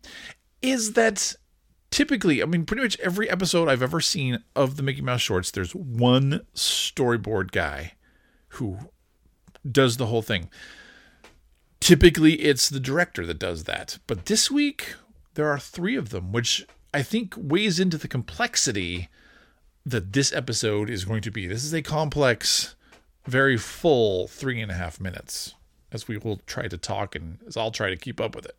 is 0.62 0.94
that 0.94 1.34
typically, 1.90 2.44
I 2.44 2.46
mean, 2.46 2.66
pretty 2.66 2.84
much 2.84 3.00
every 3.00 3.30
episode 3.30 3.68
I've 3.70 3.82
ever 3.82 4.02
seen 4.02 4.44
of 4.56 4.78
the 4.78 4.84
Mickey 4.84 5.02
Mouse 5.02 5.22
shorts, 5.22 5.50
there's 5.50 5.74
one 5.74 6.42
storyboard 6.54 7.52
guy 7.52 7.94
who 8.50 8.78
does 9.70 9.98
the 9.98 10.08
whole 10.08 10.22
thing. 10.22 10.50
Typically, 11.80 12.34
it's 12.42 12.70
the 12.70 12.80
director 12.80 13.26
that 13.26 13.40
does 13.40 13.64
that. 13.64 14.00
But 14.08 14.26
this 14.26 14.52
week, 14.52 14.96
there 15.36 15.48
are 15.48 15.60
three 15.60 15.96
of 15.96 16.10
them, 16.10 16.32
which 16.32 16.66
I 16.96 17.04
think 17.04 17.34
weighs 17.36 17.78
into 17.78 17.98
the 17.98 18.08
complexity 18.08 19.10
that 19.86 20.14
this 20.14 20.32
episode 20.32 20.90
is 20.90 21.04
going 21.04 21.22
to 21.24 21.30
be. 21.30 21.46
This 21.46 21.66
is 21.66 21.74
a 21.74 21.82
complex, 21.82 22.74
very 23.26 23.58
full 23.58 24.30
three 24.30 24.62
and 24.62 24.72
a 24.72 24.76
half 24.76 25.02
minutes, 25.02 25.56
as 25.92 26.08
we 26.08 26.18
will 26.18 26.40
try 26.48 26.70
to 26.70 26.78
talk 26.78 27.14
and 27.14 27.40
as 27.46 27.58
I'll 27.58 27.70
try 27.70 27.90
to 27.90 27.98
keep 27.98 28.22
up 28.22 28.34
with 28.34 28.46
it. 28.46 28.56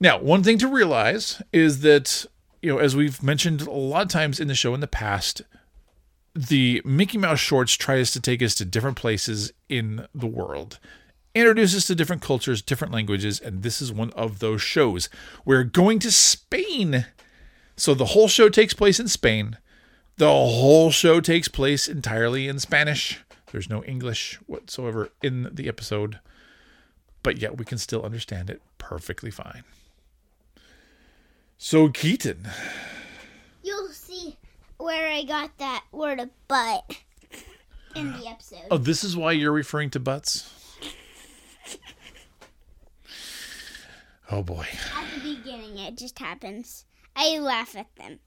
Now, 0.00 0.18
one 0.18 0.42
thing 0.42 0.58
to 0.58 0.66
realize 0.66 1.40
is 1.52 1.82
that, 1.82 2.26
you 2.60 2.72
know, 2.72 2.78
as 2.78 2.96
we've 2.96 3.22
mentioned 3.22 3.62
a 3.62 3.70
lot 3.70 4.02
of 4.02 4.08
times 4.08 4.40
in 4.40 4.48
the 4.48 4.56
show 4.56 4.74
in 4.74 4.80
the 4.80 4.88
past, 4.88 5.42
the 6.34 6.82
Mickey 6.84 7.18
Mouse 7.18 7.38
shorts 7.38 7.74
tries 7.74 8.10
to 8.10 8.20
take 8.20 8.42
us 8.42 8.56
to 8.56 8.64
different 8.64 8.96
places 8.96 9.52
in 9.68 10.08
the 10.12 10.26
world, 10.26 10.80
introduce 11.34 11.76
us 11.76 11.86
to 11.86 11.94
different 11.94 12.22
cultures, 12.22 12.62
different 12.62 12.92
languages, 12.92 13.40
and 13.40 13.62
this 13.62 13.82
is 13.82 13.92
one 13.92 14.10
of 14.10 14.38
those 14.38 14.62
shows. 14.62 15.08
We're 15.44 15.64
going 15.64 15.98
to 16.00 16.12
Spain. 16.12 17.06
So 17.76 17.94
the 17.94 18.06
whole 18.06 18.28
show 18.28 18.48
takes 18.48 18.74
place 18.74 19.00
in 19.00 19.08
Spain. 19.08 19.58
The 20.16 20.28
whole 20.28 20.90
show 20.90 21.20
takes 21.20 21.48
place 21.48 21.88
entirely 21.88 22.46
in 22.46 22.60
Spanish. 22.60 23.20
There's 23.50 23.68
no 23.68 23.82
English 23.84 24.38
whatsoever 24.46 25.10
in 25.22 25.50
the 25.52 25.68
episode, 25.68 26.20
but 27.22 27.38
yet 27.38 27.56
we 27.56 27.64
can 27.64 27.78
still 27.78 28.02
understand 28.04 28.48
it 28.50 28.62
perfectly 28.78 29.30
fine. 29.30 29.64
So, 31.58 31.88
Keaton, 31.88 32.48
You'll 33.62 33.88
see 33.88 34.36
where 34.76 35.10
I 35.10 35.24
got 35.24 35.56
that 35.58 35.84
word 35.90 36.20
of 36.20 36.28
butt 36.48 36.84
in 37.96 38.12
the 38.12 38.24
oh, 38.26 38.30
episode. 38.30 38.66
oh, 38.70 38.76
this 38.78 39.02
is 39.02 39.16
why 39.16 39.32
you're 39.32 39.52
referring 39.52 39.90
to 39.90 40.00
butts? 40.00 40.52
Oh 44.30 44.42
boy. 44.42 44.66
At 44.96 45.06
the 45.14 45.36
beginning, 45.36 45.78
it 45.78 45.98
just 45.98 46.18
happens. 46.18 46.84
I 47.14 47.38
laugh 47.38 47.76
at 47.76 47.94
them. 47.96 48.18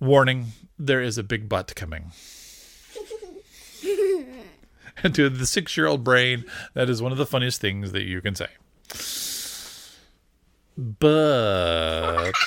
Warning, 0.00 0.46
there 0.78 1.02
is 1.02 1.18
a 1.18 1.22
big 1.22 1.48
butt 1.48 1.74
coming. 1.74 2.12
and 5.02 5.14
to 5.14 5.28
the 5.28 5.46
six 5.46 5.76
year 5.76 5.86
old 5.86 6.04
brain, 6.04 6.44
that 6.74 6.88
is 6.88 7.02
one 7.02 7.12
of 7.12 7.18
the 7.18 7.26
funniest 7.26 7.60
things 7.60 7.92
that 7.92 8.04
you 8.04 8.20
can 8.20 8.34
say. 8.34 8.48
But. 10.76 12.32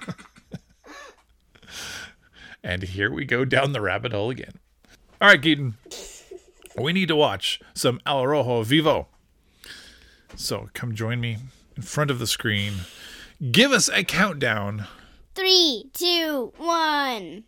and 2.64 2.82
here 2.82 3.12
we 3.12 3.24
go 3.24 3.44
down 3.44 3.72
the 3.72 3.80
rabbit 3.80 4.12
hole 4.12 4.30
again. 4.30 4.54
All 5.20 5.28
right, 5.28 5.40
Keaton. 5.40 5.74
We 6.78 6.92
need 6.92 7.08
to 7.08 7.16
watch 7.16 7.60
some 7.74 8.00
Al 8.06 8.26
Rojo 8.26 8.62
Vivo. 8.62 9.08
So 10.36 10.70
come 10.72 10.94
join 10.94 11.20
me 11.20 11.38
in 11.76 11.82
front 11.82 12.10
of 12.10 12.18
the 12.18 12.26
screen. 12.26 12.74
Give 13.50 13.72
us 13.72 13.88
a 13.88 14.04
countdown 14.04 14.86
Three, 15.34 15.84
two, 15.94 16.52
one. 16.58 17.44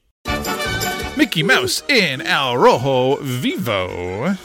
Mickey 1.18 1.42
Mouse 1.42 1.82
in 1.88 2.22
Al 2.22 2.56
Rojo 2.56 3.16
Vivo. 3.16 4.36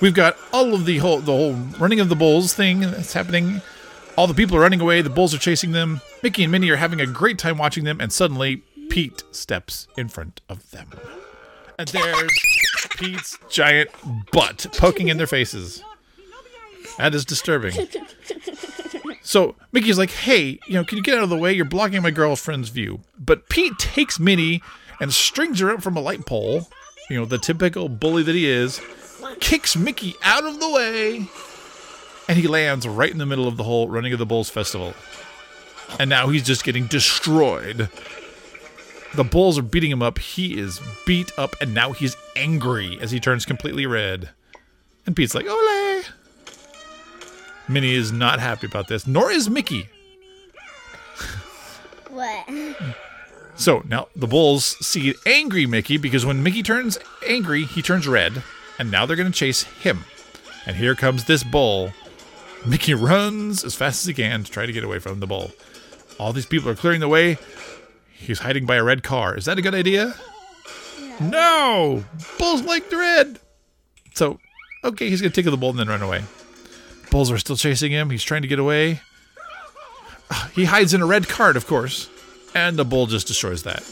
We've 0.00 0.14
got 0.14 0.36
all 0.52 0.72
of 0.72 0.84
the 0.84 0.98
whole 0.98 1.18
the 1.18 1.32
whole 1.32 1.54
running 1.80 1.98
of 1.98 2.08
the 2.08 2.14
bulls 2.14 2.54
thing 2.54 2.80
that's 2.80 3.14
happening. 3.14 3.62
All 4.16 4.28
the 4.28 4.34
people 4.34 4.56
are 4.56 4.60
running 4.60 4.80
away, 4.80 5.02
the 5.02 5.10
bulls 5.10 5.34
are 5.34 5.38
chasing 5.38 5.72
them. 5.72 6.00
Mickey 6.22 6.44
and 6.44 6.52
Minnie 6.52 6.70
are 6.70 6.76
having 6.76 7.00
a 7.00 7.06
great 7.06 7.38
time 7.38 7.58
watching 7.58 7.82
them, 7.82 8.00
and 8.00 8.12
suddenly 8.12 8.58
Pete 8.90 9.24
steps 9.32 9.88
in 9.96 10.08
front 10.08 10.40
of 10.48 10.70
them. 10.70 10.90
And 11.78 11.88
there's 11.88 12.30
Pete's 12.96 13.38
giant 13.48 13.90
butt 14.32 14.66
poking 14.76 15.08
in 15.08 15.16
their 15.16 15.26
faces. 15.26 15.82
That 16.98 17.14
is 17.14 17.24
disturbing. 17.24 17.88
So 19.22 19.56
Mickey's 19.72 19.98
like, 19.98 20.10
hey, 20.10 20.60
you 20.66 20.74
know, 20.74 20.84
can 20.84 20.98
you 20.98 21.02
get 21.02 21.18
out 21.18 21.24
of 21.24 21.30
the 21.30 21.36
way? 21.36 21.52
You're 21.52 21.64
blocking 21.64 22.00
my 22.00 22.12
girlfriend's 22.12 22.68
view. 22.68 23.00
But 23.18 23.48
Pete 23.48 23.76
takes 23.78 24.20
Minnie 24.20 24.62
and 25.00 25.12
strings 25.12 25.58
her 25.60 25.70
up 25.70 25.82
from 25.82 25.96
a 25.96 26.00
light 26.00 26.24
pole, 26.26 26.68
you 27.10 27.16
know, 27.16 27.24
the 27.24 27.38
typical 27.38 27.88
bully 27.88 28.22
that 28.22 28.34
he 28.34 28.46
is, 28.46 28.80
kicks 29.40 29.76
Mickey 29.76 30.14
out 30.22 30.44
of 30.44 30.60
the 30.60 30.70
way, 30.70 31.28
and 32.28 32.38
he 32.38 32.46
lands 32.46 32.86
right 32.86 33.10
in 33.10 33.18
the 33.18 33.26
middle 33.26 33.48
of 33.48 33.56
the 33.56 33.64
whole 33.64 33.88
Running 33.88 34.12
of 34.12 34.18
the 34.18 34.26
Bulls 34.26 34.48
festival. 34.48 34.94
And 35.98 36.08
now 36.08 36.28
he's 36.28 36.44
just 36.44 36.64
getting 36.64 36.86
destroyed. 36.86 37.90
The 39.16 39.24
bulls 39.24 39.58
are 39.58 39.62
beating 39.62 39.90
him 39.90 40.02
up. 40.02 40.18
He 40.18 40.58
is 40.58 40.78
beat 41.06 41.32
up, 41.38 41.56
and 41.60 41.72
now 41.72 41.92
he's 41.92 42.16
angry 42.36 42.98
as 43.00 43.10
he 43.10 43.18
turns 43.18 43.46
completely 43.46 43.86
red. 43.86 44.28
And 45.06 45.16
Pete's 45.16 45.34
like, 45.34 45.46
Ole! 45.48 46.02
Minnie 47.66 47.94
is 47.94 48.12
not 48.12 48.40
happy 48.40 48.66
about 48.66 48.88
this, 48.88 49.06
nor 49.06 49.30
is 49.30 49.48
Mickey. 49.50 49.88
What? 52.10 52.48
So 53.56 53.82
now 53.86 54.08
the 54.16 54.26
Bulls 54.26 54.76
see 54.86 55.14
angry 55.26 55.66
Mickey 55.66 55.96
because 55.98 56.24
when 56.24 56.42
Mickey 56.42 56.62
turns 56.62 56.98
angry, 57.26 57.64
he 57.64 57.82
turns 57.82 58.06
red, 58.06 58.42
and 58.78 58.90
now 58.90 59.04
they're 59.04 59.16
going 59.16 59.30
to 59.30 59.38
chase 59.38 59.64
him. 59.64 60.04
And 60.66 60.76
here 60.76 60.94
comes 60.94 61.24
this 61.24 61.44
bull. 61.44 61.92
Mickey 62.64 62.94
runs 62.94 63.64
as 63.64 63.74
fast 63.74 64.02
as 64.02 64.06
he 64.06 64.14
can 64.14 64.44
to 64.44 64.50
try 64.50 64.64
to 64.64 64.72
get 64.72 64.84
away 64.84 64.98
from 64.98 65.20
the 65.20 65.26
bull. 65.26 65.50
All 66.18 66.32
these 66.32 66.46
people 66.46 66.70
are 66.70 66.74
clearing 66.74 67.00
the 67.00 67.08
way. 67.08 67.38
He's 68.26 68.40
hiding 68.40 68.66
by 68.66 68.76
a 68.76 68.82
red 68.82 69.02
car. 69.02 69.36
Is 69.36 69.44
that 69.44 69.58
a 69.58 69.62
good 69.62 69.74
idea? 69.74 70.14
No! 71.20 72.04
Bulls 72.38 72.62
like 72.62 72.90
the 72.90 72.96
red! 72.96 73.38
So, 74.14 74.40
okay, 74.82 75.08
he's 75.08 75.20
going 75.20 75.30
to 75.30 75.34
tickle 75.34 75.52
the 75.52 75.56
bull 75.56 75.70
and 75.70 75.78
then 75.78 75.88
run 75.88 76.02
away. 76.02 76.24
Bulls 77.10 77.30
are 77.30 77.38
still 77.38 77.56
chasing 77.56 77.92
him. 77.92 78.10
He's 78.10 78.24
trying 78.24 78.42
to 78.42 78.48
get 78.48 78.58
away. 78.58 79.00
He 80.54 80.64
hides 80.64 80.92
in 80.92 81.02
a 81.02 81.06
red 81.06 81.28
cart, 81.28 81.56
of 81.56 81.68
course, 81.68 82.10
and 82.52 82.76
the 82.76 82.84
bull 82.84 83.06
just 83.06 83.28
destroys 83.28 83.62
that. 83.62 83.84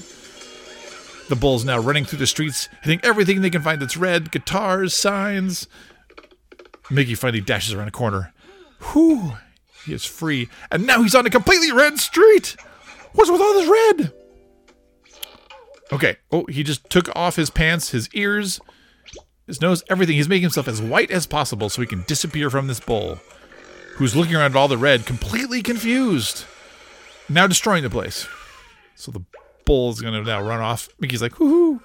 The 1.28 1.36
bull's 1.36 1.64
now 1.64 1.78
running 1.78 2.04
through 2.04 2.18
the 2.18 2.26
streets, 2.26 2.68
hitting 2.82 3.00
everything 3.04 3.40
they 3.40 3.50
can 3.50 3.62
find 3.62 3.80
that's 3.80 3.96
red 3.96 4.32
guitars, 4.32 4.96
signs. 4.96 5.68
Mickey 6.90 7.14
finally 7.14 7.40
dashes 7.40 7.72
around 7.72 7.88
a 7.88 7.92
corner. 7.92 8.34
Whew, 8.92 9.34
he 9.86 9.94
is 9.94 10.04
free, 10.04 10.48
and 10.72 10.86
now 10.86 11.02
he's 11.02 11.14
on 11.14 11.24
a 11.24 11.30
completely 11.30 11.70
red 11.70 11.98
street. 11.98 12.56
What's 13.12 13.30
with 13.30 13.40
all 13.40 13.54
this 13.54 13.68
red? 13.68 14.12
Okay, 15.92 16.16
oh, 16.32 16.46
he 16.46 16.62
just 16.62 16.88
took 16.88 17.14
off 17.14 17.36
his 17.36 17.50
pants, 17.50 17.90
his 17.90 18.08
ears, 18.14 18.60
his 19.46 19.60
nose, 19.60 19.82
everything. 19.88 20.16
He's 20.16 20.28
making 20.28 20.42
himself 20.42 20.68
as 20.68 20.80
white 20.80 21.10
as 21.10 21.26
possible 21.26 21.68
so 21.68 21.82
he 21.82 21.86
can 21.86 22.04
disappear 22.06 22.50
from 22.50 22.66
this 22.66 22.80
bull 22.80 23.20
who's 23.96 24.16
looking 24.16 24.34
around 24.34 24.52
at 24.52 24.56
all 24.56 24.68
the 24.68 24.78
red, 24.78 25.06
completely 25.06 25.62
confused. 25.62 26.44
Now 27.28 27.46
destroying 27.46 27.82
the 27.82 27.90
place. 27.90 28.26
So 28.96 29.12
the 29.12 29.24
bull 29.64 29.90
is 29.90 30.00
going 30.00 30.14
to 30.14 30.22
now 30.22 30.42
run 30.42 30.60
off. 30.60 30.88
Mickey's 30.98 31.22
like, 31.22 31.38
whoo 31.38 31.80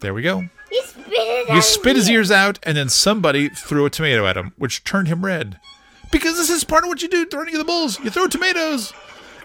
There 0.00 0.14
we 0.14 0.22
go. 0.22 0.44
He 0.70 0.82
spit 0.82 1.04
it 1.08 1.50
He 1.50 1.60
spit 1.60 1.96
his 1.96 2.08
ears 2.08 2.30
out, 2.30 2.58
and 2.62 2.76
then 2.76 2.88
somebody 2.88 3.48
threw 3.48 3.86
a 3.86 3.90
tomato 3.90 4.26
at 4.26 4.36
him, 4.36 4.52
which 4.56 4.84
turned 4.84 5.08
him 5.08 5.24
red. 5.24 5.58
Because 6.12 6.36
this 6.36 6.50
is 6.50 6.64
part 6.64 6.84
of 6.84 6.88
what 6.88 7.02
you 7.02 7.08
do 7.08 7.26
during 7.26 7.56
the 7.56 7.64
bulls. 7.64 7.98
You 8.00 8.10
throw 8.10 8.26
tomatoes. 8.26 8.92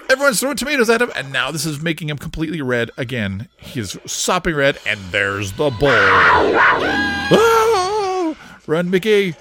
Everyone's 0.10 0.40
throwing 0.40 0.56
tomatoes 0.56 0.90
at 0.90 1.02
him, 1.02 1.12
and 1.16 1.32
now 1.32 1.52
this 1.52 1.66
is 1.66 1.82
making 1.82 2.10
him 2.10 2.18
completely 2.18 2.62
red 2.62 2.92
again. 2.96 3.50
He's 3.58 3.98
sopping 4.06 4.56
red, 4.56 4.78
and 4.86 5.00
there's 5.12 5.54
the 5.54 5.70
bull. 5.72 5.90
Ah! 7.32 8.36
Run, 8.68 8.90
Mickey. 8.90 9.36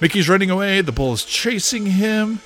Mickey's 0.00 0.28
running 0.28 0.50
away. 0.50 0.80
The 0.80 0.92
bull 0.92 1.12
is 1.12 1.24
chasing 1.24 1.86
him. 1.86 2.40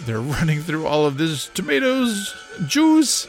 They're 0.00 0.20
running 0.20 0.60
through 0.62 0.86
all 0.86 1.06
of 1.06 1.18
this 1.18 1.48
tomatoes, 1.48 2.34
juice. 2.66 3.28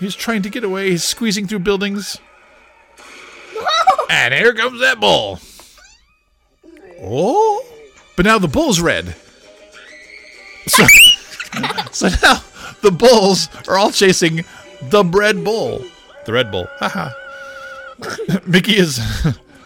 He's 0.00 0.14
trying 0.14 0.42
to 0.42 0.50
get 0.50 0.64
away. 0.64 0.90
He's 0.90 1.04
squeezing 1.04 1.46
through 1.46 1.60
buildings. 1.60 2.18
And 4.10 4.34
here 4.34 4.54
comes 4.54 4.80
that 4.80 5.00
bull. 5.00 5.40
Oh. 7.02 7.64
But 8.16 8.26
now 8.26 8.38
the 8.38 8.48
bull's 8.48 8.80
red. 8.80 9.14
So, 10.68 10.84
so 11.92 12.08
now 12.22 12.42
the 12.82 12.90
bulls 12.90 13.48
are 13.68 13.78
all 13.78 13.90
chasing 13.90 14.44
the 14.82 15.04
red 15.04 15.42
bull. 15.44 15.84
The 16.24 16.32
red 16.32 16.50
bull. 16.50 16.66
Haha. 16.78 17.10
Mickey 18.46 18.76
is. 18.76 19.00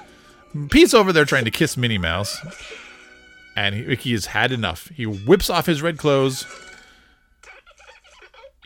Pete's 0.70 0.94
over 0.94 1.12
there 1.12 1.24
trying 1.24 1.44
to 1.44 1.50
kiss 1.50 1.76
Minnie 1.76 1.98
Mouse. 1.98 2.38
And 3.56 3.74
he, 3.74 3.82
Mickey 3.82 4.12
has 4.12 4.26
had 4.26 4.52
enough. 4.52 4.88
He 4.88 5.06
whips 5.06 5.50
off 5.50 5.66
his 5.66 5.82
red 5.82 5.98
clothes. 5.98 6.46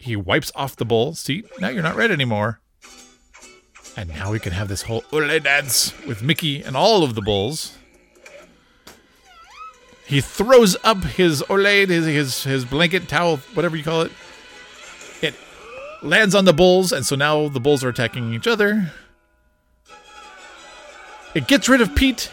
He 0.00 0.16
wipes 0.16 0.52
off 0.54 0.76
the 0.76 0.84
bull. 0.84 1.14
See, 1.14 1.44
now 1.60 1.68
you're 1.68 1.82
not 1.82 1.96
red 1.96 2.10
anymore. 2.10 2.60
And 3.96 4.08
now 4.08 4.32
we 4.32 4.40
can 4.40 4.52
have 4.52 4.68
this 4.68 4.82
whole 4.82 5.04
Ole 5.12 5.38
dance 5.38 5.94
with 6.06 6.22
Mickey 6.22 6.62
and 6.62 6.76
all 6.76 7.04
of 7.04 7.14
the 7.14 7.22
bulls. 7.22 7.76
He 10.06 10.20
throws 10.20 10.76
up 10.84 11.02
his 11.02 11.42
Ole, 11.48 11.86
his, 11.86 12.04
his, 12.06 12.44
his 12.44 12.64
blanket, 12.64 13.08
towel, 13.08 13.38
whatever 13.54 13.76
you 13.76 13.82
call 13.82 14.02
it. 14.02 14.12
It 15.22 15.34
lands 16.02 16.34
on 16.34 16.44
the 16.44 16.52
bulls, 16.52 16.92
and 16.92 17.06
so 17.06 17.16
now 17.16 17.48
the 17.48 17.60
bulls 17.60 17.82
are 17.82 17.88
attacking 17.88 18.34
each 18.34 18.46
other. 18.46 18.92
It 21.34 21.48
gets 21.48 21.68
rid 21.68 21.80
of 21.80 21.94
Pete. 21.94 22.30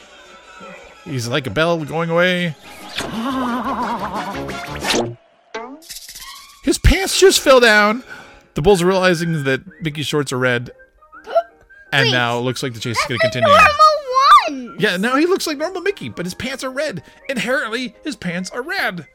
He's 1.05 1.27
like 1.27 1.47
a 1.47 1.49
bell 1.49 1.83
going 1.83 2.09
away. 2.09 2.55
His 6.63 6.77
pants 6.77 7.19
just 7.19 7.39
fell 7.39 7.59
down. 7.59 8.03
The 8.53 8.61
bulls 8.61 8.81
are 8.81 8.85
realizing 8.85 9.43
that 9.45 9.61
Mickey's 9.81 10.05
shorts 10.05 10.31
are 10.31 10.37
red. 10.37 10.71
And 11.91 12.11
now 12.11 12.37
it 12.37 12.41
looks 12.41 12.61
like 12.61 12.73
the 12.73 12.79
chase 12.79 12.99
is 12.99 13.05
going 13.07 13.19
to 13.19 13.23
continue. 13.23 13.47
normal. 13.47 13.90
Yeah, 14.81 14.97
now 14.97 15.15
he 15.15 15.27
looks 15.27 15.45
like 15.45 15.57
normal 15.57 15.81
Mickey, 15.81 16.09
but 16.09 16.25
his 16.25 16.33
pants 16.33 16.63
are 16.63 16.71
red. 16.71 17.03
Inherently, 17.29 17.95
his 18.03 18.15
pants 18.15 18.49
are 18.49 18.63
red. 18.63 19.07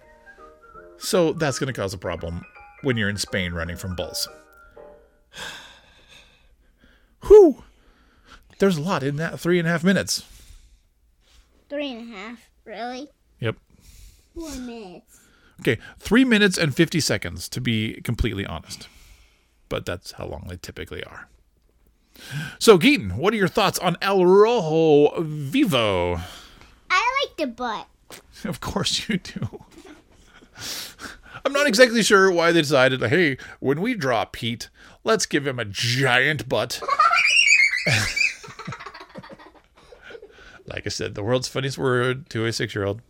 So 0.96 1.32
that's 1.32 1.58
going 1.58 1.66
to 1.66 1.78
cause 1.78 1.92
a 1.92 1.98
problem 1.98 2.44
when 2.82 2.96
you're 2.96 3.08
in 3.08 3.16
Spain 3.16 3.52
running 3.52 3.76
from 3.76 3.96
bulls. 3.96 4.28
Whew. 7.26 7.64
There's 8.60 8.76
a 8.76 8.80
lot 8.80 9.02
in 9.02 9.16
that 9.16 9.40
three 9.40 9.58
and 9.58 9.66
a 9.66 9.70
half 9.72 9.82
minutes. 9.82 10.24
Three 11.68 11.90
and 11.90 12.14
a 12.14 12.16
half. 12.16 12.48
Really? 12.64 13.08
Yep. 13.40 13.56
Four 14.34 14.50
minutes. 14.56 15.20
Okay, 15.60 15.78
three 15.98 16.24
minutes 16.24 16.56
and 16.58 16.76
50 16.76 17.00
seconds 17.00 17.48
to 17.48 17.60
be 17.60 18.00
completely 18.02 18.46
honest. 18.46 18.86
But 19.68 19.84
that's 19.84 20.12
how 20.12 20.26
long 20.26 20.46
they 20.48 20.58
typically 20.58 21.02
are. 21.02 21.28
So, 22.58 22.78
Keaton, 22.78 23.16
what 23.16 23.32
are 23.34 23.36
your 23.36 23.48
thoughts 23.48 23.78
on 23.78 23.96
El 24.00 24.24
Rojo 24.24 25.20
Vivo? 25.22 26.20
I 26.90 27.24
like 27.26 27.36
the 27.36 27.46
butt. 27.46 27.86
Of 28.44 28.60
course 28.60 29.08
you 29.08 29.16
do. 29.16 29.64
I'm 31.44 31.52
not 31.52 31.66
exactly 31.66 32.02
sure 32.02 32.30
why 32.30 32.52
they 32.52 32.60
decided, 32.60 33.00
hey, 33.02 33.38
when 33.60 33.80
we 33.80 33.94
draw 33.94 34.24
Pete, 34.26 34.68
let's 35.04 35.26
give 35.26 35.46
him 35.46 35.58
a 35.58 35.64
giant 35.64 36.48
butt. 36.48 36.80
like 40.66 40.86
I 40.86 40.90
said, 40.90 41.14
the 41.14 41.22
world's 41.22 41.48
funniest 41.48 41.78
word 41.78 42.28
to 42.30 42.44
a 42.46 42.52
six 42.52 42.74
year 42.74 42.84
old. 42.84 43.00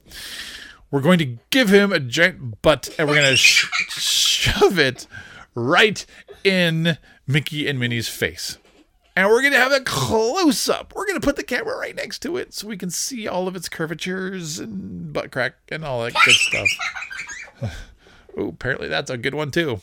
We're 0.90 1.00
going 1.00 1.18
to 1.18 1.38
give 1.50 1.68
him 1.70 1.92
a 1.92 2.00
giant 2.00 2.62
butt 2.62 2.88
and 2.98 3.08
we're 3.08 3.14
going 3.16 3.30
to 3.30 3.36
sh- 3.36 3.68
shove 3.88 4.78
it 4.78 5.06
right 5.54 6.04
in 6.44 6.98
Mickey 7.26 7.66
and 7.68 7.80
Minnie's 7.80 8.08
face. 8.08 8.58
And 9.16 9.28
we're 9.28 9.40
going 9.40 9.54
to 9.54 9.58
have 9.58 9.72
a 9.72 9.80
close 9.80 10.68
up. 10.68 10.92
We're 10.94 11.06
going 11.06 11.18
to 11.18 11.24
put 11.24 11.36
the 11.36 11.42
camera 11.42 11.74
right 11.78 11.96
next 11.96 12.18
to 12.20 12.36
it 12.36 12.52
so 12.52 12.68
we 12.68 12.76
can 12.76 12.90
see 12.90 13.26
all 13.26 13.48
of 13.48 13.56
its 13.56 13.66
curvatures 13.66 14.58
and 14.58 15.10
butt 15.10 15.32
crack 15.32 15.54
and 15.70 15.86
all 15.86 16.04
that 16.04 16.12
good 16.22 16.34
stuff. 16.34 16.68
oh, 18.36 18.48
apparently 18.48 18.88
that's 18.88 19.10
a 19.10 19.16
good 19.16 19.34
one 19.34 19.50
too. 19.50 19.80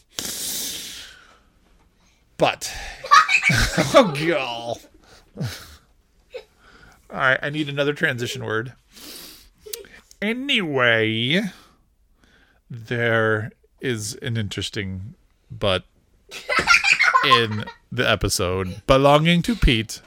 But, 2.38 2.72
oh, 3.96 4.14
God. 4.16 4.78
All 7.10 7.20
right, 7.20 7.40
I 7.42 7.50
need 7.50 7.70
another 7.70 7.94
transition 7.94 8.46
word. 8.46 8.74
Anyway, 10.22 11.42
there 12.70 13.52
is 13.82 14.14
an 14.22 14.38
interesting 14.38 15.16
but 15.50 15.86
in 17.26 17.66
the 17.94 18.10
episode 18.10 18.82
belonging 18.88 19.44
to 19.44 19.56
Pete, 19.56 20.02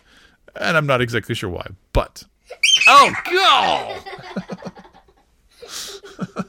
and 0.57 0.77
I'm 0.77 0.87
not 0.87 1.01
exactly 1.01 1.35
sure 1.37 1.49
why, 1.49 1.68
but 1.92 2.25
oh 2.88 3.12
god, 3.33 4.03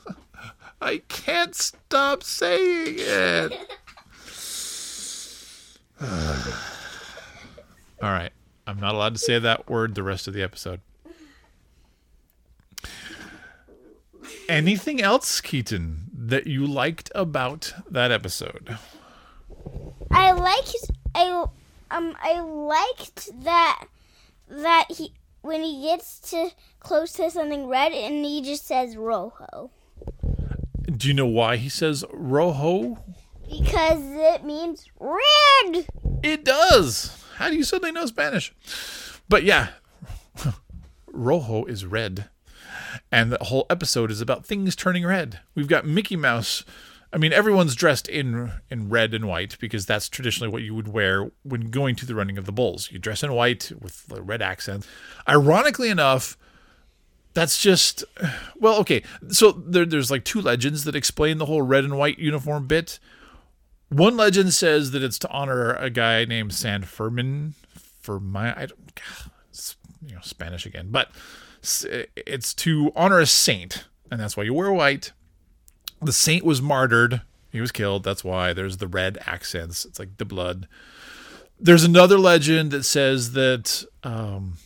I 0.81 0.97
can't 1.07 1.55
stop 1.55 2.23
saying 2.23 2.95
it. 2.97 3.53
All 8.01 8.11
right, 8.11 8.31
I'm 8.65 8.79
not 8.79 8.95
allowed 8.95 9.13
to 9.13 9.19
say 9.19 9.37
that 9.37 9.69
word 9.69 9.93
the 9.93 10.03
rest 10.03 10.27
of 10.27 10.33
the 10.33 10.41
episode. 10.41 10.81
Anything 14.49 15.01
else, 15.01 15.39
Keaton, 15.41 16.09
that 16.13 16.47
you 16.47 16.65
liked 16.65 17.11
about 17.13 17.73
that 17.89 18.11
episode? 18.11 18.77
I 20.11 20.31
liked 20.31 20.75
I 21.17 21.45
um 21.91 22.15
I 22.21 22.39
liked 22.39 23.43
that 23.43 23.85
that 24.49 24.85
he 24.89 25.13
when 25.41 25.63
he 25.63 25.81
gets 25.83 26.19
to 26.31 26.51
close 26.79 27.13
to 27.13 27.29
something 27.31 27.67
red 27.67 27.91
and 27.91 28.23
he 28.23 28.41
just 28.41 28.65
says 28.67 28.95
rojo 28.95 29.71
Do 30.85 31.07
you 31.07 31.13
know 31.13 31.25
why 31.25 31.57
he 31.57 31.69
says 31.69 32.03
rojo? 32.13 32.99
because 33.49 34.01
it 34.03 34.43
means 34.43 34.85
red. 34.99 35.87
It 36.21 36.43
does. 36.43 37.23
How 37.37 37.49
do 37.49 37.55
you 37.55 37.63
suddenly 37.63 37.93
know 37.93 38.05
Spanish? 38.05 38.53
But 39.29 39.43
yeah, 39.43 39.69
rojo 41.07 41.63
is 41.65 41.85
red. 41.85 42.25
And 43.09 43.31
the 43.31 43.37
whole 43.45 43.65
episode 43.69 44.11
is 44.11 44.19
about 44.19 44.45
things 44.45 44.75
turning 44.75 45.05
red. 45.05 45.39
We've 45.55 45.67
got 45.69 45.85
Mickey 45.85 46.17
Mouse. 46.17 46.65
I 47.17 47.19
mean, 47.19 47.33
everyone's 47.33 47.73
dressed 47.73 48.07
in 48.07 48.51
in 48.69 48.89
red 48.89 49.15
and 49.15 49.27
white 49.27 49.57
because 49.59 49.87
that's 49.87 50.07
traditionally 50.07 50.51
what 50.53 50.61
you 50.61 50.75
would 50.75 50.89
wear 50.89 51.31
when 51.41 51.71
going 51.71 51.95
to 51.95 52.05
the 52.05 52.13
running 52.13 52.37
of 52.37 52.45
the 52.45 52.51
bulls. 52.51 52.91
You 52.91 52.99
dress 52.99 53.23
in 53.23 53.33
white 53.33 53.71
with 53.81 54.05
the 54.05 54.21
red 54.21 54.39
accent. 54.43 54.85
Ironically 55.27 55.89
enough, 55.89 56.37
that's 57.33 57.59
just 57.59 58.03
well, 58.59 58.75
okay. 58.81 59.01
So 59.29 59.51
there, 59.51 59.83
there's 59.83 60.11
like 60.11 60.25
two 60.25 60.41
legends 60.41 60.83
that 60.83 60.95
explain 60.95 61.39
the 61.39 61.47
whole 61.47 61.63
red 61.63 61.83
and 61.83 61.97
white 61.97 62.19
uniform 62.19 62.67
bit. 62.67 62.99
One 63.89 64.15
legend 64.15 64.53
says 64.53 64.91
that 64.91 65.01
it's 65.01 65.17
to 65.17 65.29
honor 65.31 65.73
a 65.73 65.89
guy 65.89 66.23
named 66.23 66.53
San 66.53 66.83
Fermin. 66.83 67.55
For 67.99 68.19
my, 68.19 68.51
I 68.51 68.67
don't, 68.67 69.01
you 70.05 70.13
know, 70.13 70.21
Spanish 70.21 70.67
again, 70.67 70.89
but 70.91 71.09
it's 72.15 72.53
to 72.53 72.91
honor 72.95 73.19
a 73.19 73.25
saint, 73.25 73.85
and 74.11 74.19
that's 74.19 74.37
why 74.37 74.43
you 74.43 74.53
wear 74.53 74.71
white. 74.71 75.13
The 76.01 76.13
saint 76.13 76.45
was 76.45 76.61
martyred; 76.61 77.21
he 77.51 77.61
was 77.61 77.71
killed. 77.71 78.03
That's 78.03 78.23
why 78.23 78.53
there's 78.53 78.77
the 78.77 78.87
red 78.87 79.17
accents. 79.25 79.85
It's 79.85 79.99
like 79.99 80.17
the 80.17 80.25
blood. 80.25 80.67
There's 81.59 81.83
another 81.83 82.19
legend 82.19 82.71
that 82.71 82.83
says 82.83 83.31
that 83.31 83.83
um, 84.03 84.57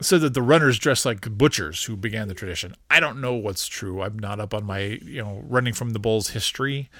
said 0.00 0.20
that 0.20 0.34
the 0.34 0.42
runners 0.42 0.78
dressed 0.78 1.06
like 1.06 1.36
butchers 1.38 1.84
who 1.84 1.96
began 1.96 2.28
the 2.28 2.34
tradition. 2.34 2.74
I 2.90 3.00
don't 3.00 3.20
know 3.20 3.34
what's 3.34 3.66
true. 3.66 4.02
I'm 4.02 4.18
not 4.18 4.40
up 4.40 4.52
on 4.52 4.64
my 4.64 4.98
you 5.02 5.22
know 5.22 5.42
running 5.46 5.72
from 5.72 5.90
the 5.90 5.98
bulls 5.98 6.30
history, 6.30 6.90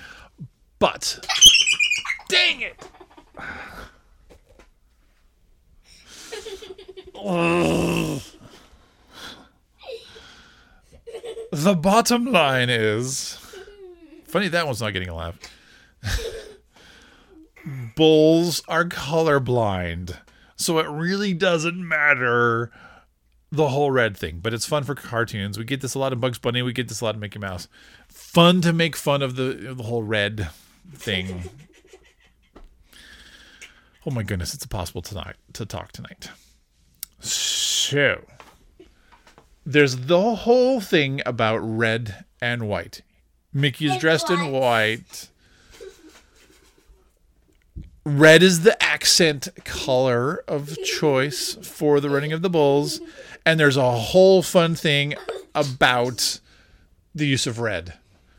but 0.78 1.26
dang 2.28 2.62
it. 2.62 2.88
Ugh. 7.24 8.22
The 11.52 11.74
bottom 11.74 12.24
line 12.32 12.70
is 12.70 13.38
funny 14.24 14.48
that 14.48 14.64
one's 14.66 14.80
not 14.80 14.92
getting 14.92 15.10
a 15.10 15.14
laugh. 15.14 15.38
Bulls 17.94 18.62
are 18.66 18.84
colorblind, 18.86 20.16
so 20.56 20.78
it 20.78 20.88
really 20.88 21.34
doesn't 21.34 21.86
matter 21.86 22.72
the 23.52 23.68
whole 23.68 23.90
red 23.90 24.16
thing. 24.16 24.40
But 24.42 24.54
it's 24.54 24.66
fun 24.66 24.82
for 24.82 24.94
cartoons. 24.94 25.58
We 25.58 25.64
get 25.64 25.82
this 25.82 25.94
a 25.94 25.98
lot 25.98 26.12
of 26.12 26.20
Bugs 26.20 26.38
Bunny. 26.38 26.62
We 26.62 26.72
get 26.72 26.88
this 26.88 27.02
a 27.02 27.04
lot 27.04 27.14
of 27.14 27.20
Mickey 27.20 27.38
Mouse. 27.38 27.68
Fun 28.08 28.62
to 28.62 28.72
make 28.72 28.96
fun 28.96 29.20
of 29.22 29.36
the 29.36 29.68
of 29.68 29.76
the 29.76 29.84
whole 29.84 30.02
red 30.02 30.48
thing. 30.94 31.44
Oh 34.04 34.10
my 34.10 34.24
goodness, 34.24 34.52
it's 34.52 34.64
impossible 34.64 35.00
tonight 35.00 35.36
to 35.52 35.64
talk 35.64 35.92
tonight. 35.92 36.28
So 37.20 38.24
there's 39.64 39.96
the 39.96 40.34
whole 40.36 40.80
thing 40.80 41.20
about 41.24 41.58
red 41.58 42.24
and 42.40 42.68
white. 42.68 43.02
Mickey's 43.52 43.98
dressed 43.98 44.30
in 44.30 44.50
white. 44.50 45.28
red 48.04 48.42
is 48.42 48.62
the 48.62 48.82
accent 48.82 49.48
color 49.64 50.42
of 50.48 50.76
choice 50.82 51.54
for 51.62 52.00
the 52.00 52.10
running 52.10 52.32
of 52.32 52.42
the 52.42 52.50
bulls 52.50 53.00
and 53.46 53.60
there's 53.60 53.76
a 53.76 53.92
whole 53.92 54.42
fun 54.42 54.74
thing 54.74 55.14
about 55.54 56.40
the 57.14 57.26
use 57.26 57.46
of 57.46 57.60
red 57.60 57.94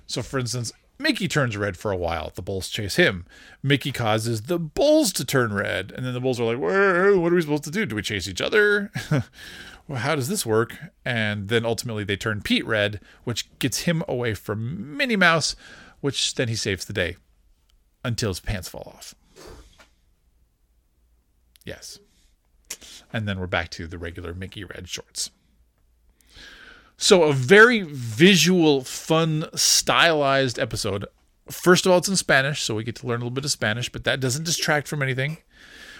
so 0.05 0.21
for 0.21 0.37
instance 0.37 0.73
mickey 0.97 1.27
turns 1.27 1.57
red 1.57 1.77
for 1.77 1.91
a 1.91 1.97
while. 1.97 2.31
The 2.33 2.41
bulls 2.41 2.69
chase 2.69 2.95
him. 2.95 3.25
Mickey 3.61 3.91
causes 3.91 4.43
the 4.43 4.59
bulls 4.59 5.11
to 5.13 5.25
turn 5.25 5.53
red 5.53 5.91
and 5.95 6.05
then 6.05 6.13
the 6.13 6.21
bulls 6.21 6.39
are 6.39 6.45
like 6.45 6.57
"Whoa, 6.57 7.19
what 7.19 7.31
are 7.31 7.35
we 7.35 7.41
supposed 7.41 7.63
to 7.65 7.71
do? 7.71 7.85
Do 7.85 7.95
we 7.95 8.01
chase 8.01 8.27
each 8.27 8.41
other? 8.41 8.91
Well 9.85 9.99
how 9.99 10.15
does 10.15 10.29
this 10.29 10.45
work? 10.45 10.77
And 11.03 11.49
then 11.49 11.65
ultimately 11.65 12.05
they 12.05 12.15
turn 12.15 12.41
pete 12.41 12.65
red 12.65 13.01
which 13.25 13.49
gets 13.59 13.79
him 13.79 14.01
away 14.07 14.33
from 14.33 14.95
minnie 14.95 15.17
mouse 15.17 15.57
which 15.99 16.35
then 16.35 16.47
he 16.47 16.55
saves 16.55 16.85
the 16.85 16.93
day 16.93 17.17
until 18.03 18.29
his 18.29 18.39
pants 18.39 18.69
fall 18.69 18.93
off. 18.95 19.13
Yes. 21.65 21.99
And 23.11 23.27
then 23.27 23.39
we're 23.39 23.47
back 23.47 23.69
to 23.71 23.87
the 23.87 23.97
regular 23.97 24.33
Mickey 24.33 24.63
Red 24.63 24.89
shorts. 24.89 25.29
So, 27.03 27.23
a 27.23 27.33
very 27.33 27.81
visual, 27.81 28.85
fun, 28.85 29.49
stylized 29.55 30.57
episode. 30.57 31.03
First 31.51 31.85
of 31.85 31.91
all, 31.91 31.97
it's 31.97 32.07
in 32.07 32.15
Spanish, 32.15 32.63
so 32.63 32.75
we 32.75 32.85
get 32.85 32.95
to 32.95 33.07
learn 33.07 33.17
a 33.17 33.25
little 33.25 33.35
bit 33.35 33.43
of 33.43 33.51
Spanish, 33.51 33.89
but 33.89 34.05
that 34.05 34.21
doesn't 34.21 34.45
distract 34.45 34.87
from 34.87 35.01
anything. 35.01 35.39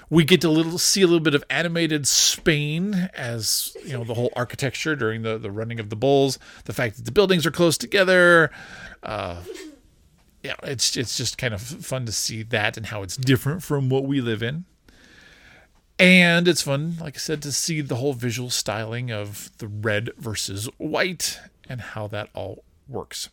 We 0.10 0.24
get 0.24 0.40
to 0.40 0.50
little 0.50 0.78
see 0.78 1.02
a 1.02 1.06
little 1.06 1.20
bit 1.20 1.36
of 1.36 1.44
animated 1.50 2.08
Spain 2.08 3.10
as 3.14 3.76
you 3.84 3.92
know 3.92 4.06
the 4.06 4.14
whole 4.14 4.32
architecture 4.34 4.96
during 4.96 5.24
the 5.24 5.38
the 5.38 5.52
running 5.52 5.78
of 5.82 5.90
the 5.90 5.98
bulls, 5.98 6.40
the 6.64 6.74
fact 6.74 6.96
that 6.96 7.04
the 7.04 7.12
buildings 7.12 7.46
are 7.46 7.52
close 7.52 7.78
together. 7.78 8.50
Uh, 9.04 9.42
yeah, 10.42 10.56
it's 10.64 10.96
it's 10.96 11.18
just 11.18 11.38
kind 11.38 11.54
of 11.54 11.62
fun 11.62 12.06
to 12.06 12.14
see 12.14 12.44
that 12.44 12.78
and 12.78 12.86
how 12.86 13.04
it's 13.04 13.18
different 13.18 13.62
from 13.62 13.90
what 13.90 14.06
we 14.06 14.22
live 14.22 14.42
in. 14.42 14.64
And 16.00 16.48
it's 16.48 16.64
fun, 16.64 16.96
like 17.00 17.16
I 17.16 17.20
said, 17.20 17.42
to 17.44 17.52
see 17.52 17.82
the 17.82 17.96
whole 17.96 18.14
visual 18.14 18.50
styling 18.50 19.12
of 19.12 19.56
the 19.60 19.68
red 19.68 20.10
versus 20.18 20.68
white 20.78 21.40
and 21.70 21.82
how 21.82 22.08
that 22.08 22.30
all 22.34 22.64
works. 22.88 23.30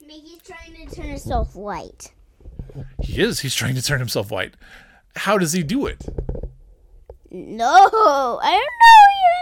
Mickey's 0.00 0.40
trying 0.42 0.88
to 0.88 0.94
turn 0.94 1.08
himself 1.08 1.54
white. 1.54 2.12
He 3.00 3.20
is, 3.20 3.40
he's 3.40 3.54
trying 3.54 3.74
to 3.74 3.82
turn 3.82 3.98
himself 3.98 4.30
white. 4.30 4.54
How 5.16 5.38
does 5.38 5.52
he 5.52 5.62
do 5.62 5.86
it? 5.86 6.04
No, 7.30 8.40
I 8.42 8.60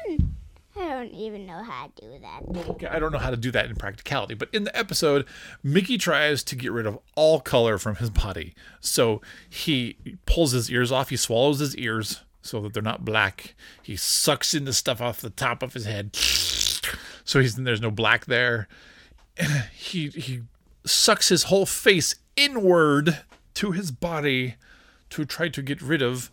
don't 0.08 0.14
know 0.14 0.16
even. 0.16 0.34
I 0.76 0.88
don't 0.88 1.12
even 1.12 1.46
know 1.46 1.62
how 1.62 1.86
to 1.86 2.02
do 2.02 2.18
that. 2.20 2.68
Okay, 2.70 2.86
I 2.86 2.98
don't 2.98 3.12
know 3.12 3.18
how 3.18 3.30
to 3.30 3.36
do 3.36 3.50
that 3.50 3.66
in 3.66 3.76
practicality, 3.76 4.34
but 4.34 4.48
in 4.52 4.64
the 4.64 4.76
episode, 4.76 5.26
Mickey 5.62 5.98
tries 5.98 6.44
to 6.44 6.54
get 6.54 6.70
rid 6.70 6.86
of 6.86 6.98
all 7.16 7.40
color 7.40 7.78
from 7.78 7.96
his 7.96 8.10
body. 8.10 8.54
So 8.80 9.20
he 9.48 9.96
pulls 10.26 10.52
his 10.52 10.70
ears 10.70 10.92
off, 10.92 11.08
he 11.08 11.16
swallows 11.16 11.58
his 11.58 11.76
ears 11.76 12.20
so 12.42 12.60
that 12.60 12.72
they're 12.72 12.82
not 12.82 13.04
black. 13.04 13.54
He 13.82 13.96
sucks 13.96 14.54
in 14.54 14.64
the 14.64 14.72
stuff 14.72 15.00
off 15.00 15.20
the 15.20 15.30
top 15.30 15.62
of 15.62 15.74
his 15.74 15.84
head. 15.84 16.14
So 17.24 17.40
he's 17.40 17.56
there's 17.56 17.80
no 17.80 17.90
black 17.90 18.26
there. 18.26 18.68
He 19.76 20.08
he 20.08 20.42
sucks 20.84 21.28
his 21.28 21.44
whole 21.44 21.66
face 21.66 22.14
inward 22.36 23.18
to 23.54 23.72
his 23.72 23.90
body 23.90 24.56
to 25.10 25.24
try 25.24 25.48
to 25.48 25.62
get 25.62 25.82
rid 25.82 26.02
of 26.02 26.30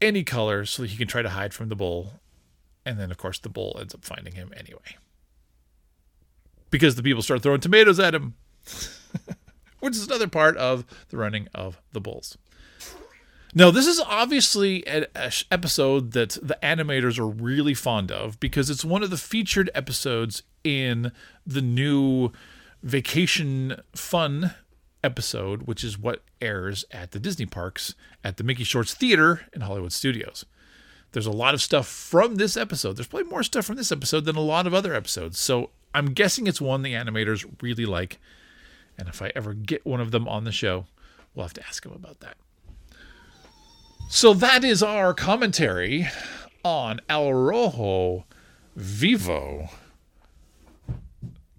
any 0.00 0.24
color 0.24 0.64
so 0.64 0.82
that 0.82 0.90
he 0.90 0.96
can 0.96 1.08
try 1.08 1.22
to 1.22 1.30
hide 1.30 1.54
from 1.54 1.68
the 1.68 1.76
bull. 1.76 2.14
And 2.84 2.98
then 2.98 3.10
of 3.10 3.18
course 3.18 3.38
the 3.38 3.48
bull 3.48 3.76
ends 3.80 3.94
up 3.94 4.04
finding 4.04 4.34
him 4.34 4.52
anyway. 4.56 4.96
Because 6.70 6.96
the 6.96 7.02
people 7.02 7.22
start 7.22 7.42
throwing 7.42 7.60
tomatoes 7.60 8.00
at 8.00 8.14
him. 8.14 8.34
Which 9.80 9.96
is 9.96 10.06
another 10.06 10.28
part 10.28 10.56
of 10.56 10.84
the 11.10 11.16
running 11.16 11.48
of 11.54 11.80
the 11.92 12.00
bulls. 12.00 12.38
Now, 13.56 13.70
this 13.70 13.86
is 13.86 14.00
obviously 14.00 14.84
an 14.84 15.06
episode 15.48 16.10
that 16.10 16.30
the 16.42 16.58
animators 16.60 17.20
are 17.20 17.28
really 17.28 17.74
fond 17.74 18.10
of 18.10 18.40
because 18.40 18.68
it's 18.68 18.84
one 18.84 19.04
of 19.04 19.10
the 19.10 19.16
featured 19.16 19.70
episodes 19.76 20.42
in 20.64 21.12
the 21.46 21.62
new 21.62 22.32
Vacation 22.82 23.80
Fun 23.94 24.54
episode, 25.04 25.68
which 25.68 25.84
is 25.84 25.96
what 25.96 26.24
airs 26.40 26.84
at 26.90 27.12
the 27.12 27.20
Disney 27.20 27.46
parks 27.46 27.94
at 28.24 28.38
the 28.38 28.42
Mickey 28.42 28.64
Shorts 28.64 28.92
Theater 28.92 29.42
in 29.52 29.60
Hollywood 29.60 29.92
Studios. 29.92 30.44
There's 31.12 31.26
a 31.26 31.30
lot 31.30 31.54
of 31.54 31.62
stuff 31.62 31.86
from 31.86 32.34
this 32.34 32.56
episode. 32.56 32.96
There's 32.96 33.06
probably 33.06 33.30
more 33.30 33.44
stuff 33.44 33.66
from 33.66 33.76
this 33.76 33.92
episode 33.92 34.24
than 34.24 34.34
a 34.34 34.40
lot 34.40 34.66
of 34.66 34.74
other 34.74 34.94
episodes. 34.94 35.38
So 35.38 35.70
I'm 35.94 36.06
guessing 36.06 36.48
it's 36.48 36.60
one 36.60 36.82
the 36.82 36.94
animators 36.94 37.48
really 37.62 37.86
like. 37.86 38.18
And 38.98 39.08
if 39.08 39.22
I 39.22 39.30
ever 39.36 39.54
get 39.54 39.86
one 39.86 40.00
of 40.00 40.10
them 40.10 40.26
on 40.26 40.42
the 40.42 40.50
show, 40.50 40.86
we'll 41.36 41.44
have 41.44 41.54
to 41.54 41.64
ask 41.64 41.84
them 41.84 41.92
about 41.92 42.18
that. 42.18 42.36
So 44.08 44.32
that 44.34 44.64
is 44.64 44.82
our 44.82 45.12
commentary 45.12 46.08
on 46.62 47.00
El 47.08 47.32
Rojo 47.32 48.24
Vivo. 48.76 49.68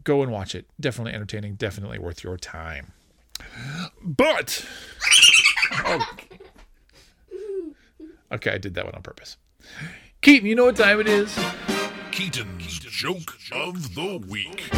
Go 0.04 0.22
and 0.22 0.32
watch 0.32 0.56
it. 0.56 0.66
Definitely 0.80 1.14
entertaining, 1.14 1.56
definitely 1.56 2.00
worth 2.00 2.24
your 2.24 2.38
time. 2.38 2.94
But 4.02 4.66
okay. 5.86 6.40
okay, 8.32 8.52
I 8.52 8.58
did 8.58 8.74
that 8.76 8.86
one 8.86 8.96
on 8.96 9.02
purpose. 9.02 9.38
Keaton, 10.22 10.48
you 10.48 10.56
know 10.56 10.66
what 10.66 10.76
time 10.76 11.00
it 11.00 11.08
is? 11.08 11.38
Keaton's 12.12 12.80
Joke 12.80 13.38
of 13.52 13.96
the 13.96 14.24
Week. 14.28 14.70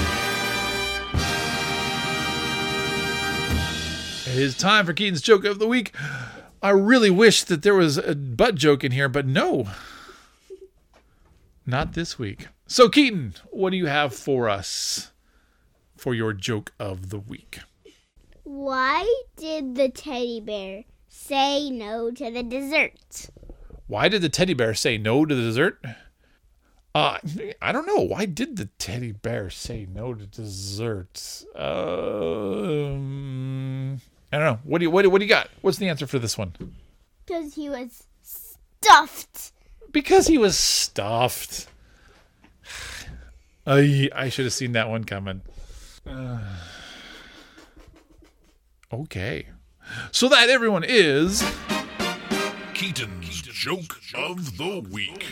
It 4.27 4.43
is 4.43 4.57
time 4.57 4.85
for 4.85 4.93
Keaton's 4.93 5.21
joke 5.21 5.45
of 5.45 5.57
the 5.57 5.67
week. 5.67 5.93
I 6.61 6.69
really 6.69 7.09
wish 7.09 7.43
that 7.43 7.61
there 7.61 7.75
was 7.75 7.97
a 7.97 8.15
butt 8.15 8.55
joke 8.55 8.83
in 8.83 8.91
here, 8.91 9.09
but 9.09 9.25
no. 9.25 9.67
Not 11.65 11.93
this 11.93 12.17
week. 12.17 12.47
So, 12.65 12.89
Keaton, 12.89 13.35
what 13.51 13.69
do 13.69 13.77
you 13.77 13.85
have 13.87 14.13
for 14.13 14.49
us 14.49 15.11
for 15.95 16.13
your 16.13 16.33
joke 16.33 16.73
of 16.79 17.09
the 17.09 17.19
week? 17.19 17.59
Why 18.43 19.05
did 19.35 19.75
the 19.75 19.89
teddy 19.89 20.39
bear 20.39 20.85
say 21.07 21.69
no 21.69 22.11
to 22.11 22.31
the 22.31 22.43
dessert? 22.43 23.29
Why 23.87 24.07
did 24.09 24.21
the 24.21 24.29
teddy 24.29 24.53
bear 24.53 24.73
say 24.73 24.97
no 24.97 25.25
to 25.25 25.35
the 25.35 25.41
dessert? 25.41 25.83
Uh, 26.95 27.19
I 27.61 27.71
don't 27.71 27.85
know. 27.85 27.99
Why 28.01 28.25
did 28.25 28.57
the 28.57 28.69
teddy 28.79 29.11
bear 29.11 29.49
say 29.49 29.85
no 29.85 30.13
to 30.13 30.25
dessert? 30.25 31.43
Um, 31.55 32.87
I 34.31 34.37
don't 34.37 34.45
know. 34.45 34.59
What 34.63 34.79
do 34.79 34.83
you 34.85 34.91
what, 34.91 35.03
do- 35.03 35.09
what 35.09 35.19
do 35.19 35.25
you 35.25 35.29
got? 35.29 35.49
What's 35.61 35.77
the 35.77 35.87
answer 35.89 36.05
for 36.07 36.19
this 36.19 36.37
one? 36.37 36.53
Because 37.25 37.53
he 37.55 37.69
was 37.69 38.03
stuffed. 38.21 39.51
Because 39.91 40.27
he 40.27 40.37
was 40.37 40.57
stuffed. 40.57 41.67
I 43.67 44.09
I 44.15 44.29
should 44.29 44.45
have 44.45 44.53
seen 44.53 44.73
that 44.73 44.89
one 44.89 45.03
coming. 45.03 45.41
Uh, 46.05 46.39
okay. 48.93 49.47
So 50.11 50.27
that 50.29 50.49
everyone 50.49 50.83
is 50.85 51.43
Keaton's 52.73 53.41
Joke 53.41 53.99
of 54.13 54.57
the 54.57 54.85
Week. 54.91 55.27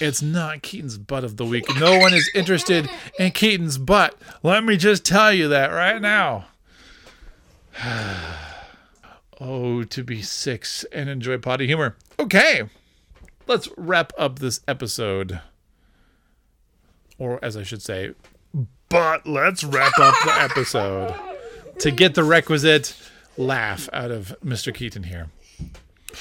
It's 0.00 0.22
not 0.22 0.62
Keaton's 0.62 0.98
butt 0.98 1.24
of 1.24 1.36
the 1.36 1.44
week. 1.44 1.64
No 1.78 1.98
one 1.98 2.14
is 2.14 2.30
interested 2.34 2.88
in 3.18 3.32
Keaton's 3.32 3.78
butt. 3.78 4.16
Let 4.42 4.64
me 4.64 4.76
just 4.76 5.04
tell 5.04 5.32
you 5.32 5.48
that 5.48 5.68
right 5.68 6.00
now. 6.00 6.46
oh, 9.40 9.84
to 9.84 10.04
be 10.04 10.22
six 10.22 10.84
and 10.92 11.08
enjoy 11.08 11.38
potty 11.38 11.66
humor. 11.66 11.96
Okay. 12.18 12.62
Let's 13.46 13.68
wrap 13.76 14.12
up 14.18 14.38
this 14.38 14.60
episode. 14.66 15.40
Or 17.18 17.38
as 17.44 17.56
I 17.56 17.62
should 17.62 17.82
say, 17.82 18.14
but 18.88 19.26
let's 19.26 19.64
wrap 19.64 19.98
up 19.98 20.14
the 20.24 20.32
episode 20.40 21.14
to 21.78 21.90
get 21.90 22.14
the 22.14 22.24
requisite 22.24 22.96
laugh 23.36 23.88
out 23.92 24.10
of 24.10 24.36
Mr. 24.44 24.74
Keaton 24.74 25.04
here. 25.04 25.28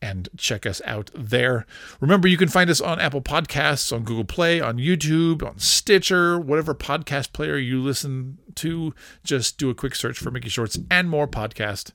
and 0.00 0.28
check 0.36 0.64
us 0.64 0.80
out 0.84 1.10
there. 1.14 1.66
Remember, 2.00 2.28
you 2.28 2.36
can 2.36 2.48
find 2.48 2.70
us 2.70 2.80
on 2.80 3.00
Apple 3.00 3.22
Podcasts, 3.22 3.92
on 3.92 4.04
Google 4.04 4.24
Play, 4.24 4.60
on 4.60 4.78
YouTube, 4.78 5.42
on 5.42 5.58
Stitcher, 5.58 6.38
whatever 6.38 6.74
podcast 6.74 7.32
player 7.32 7.56
you 7.56 7.82
listen 7.82 8.38
to. 8.56 8.94
Just 9.24 9.58
do 9.58 9.70
a 9.70 9.74
quick 9.74 9.94
search 9.94 10.18
for 10.18 10.30
Mickey 10.30 10.48
Shorts 10.48 10.78
and 10.90 11.10
More 11.10 11.26
podcast. 11.26 11.92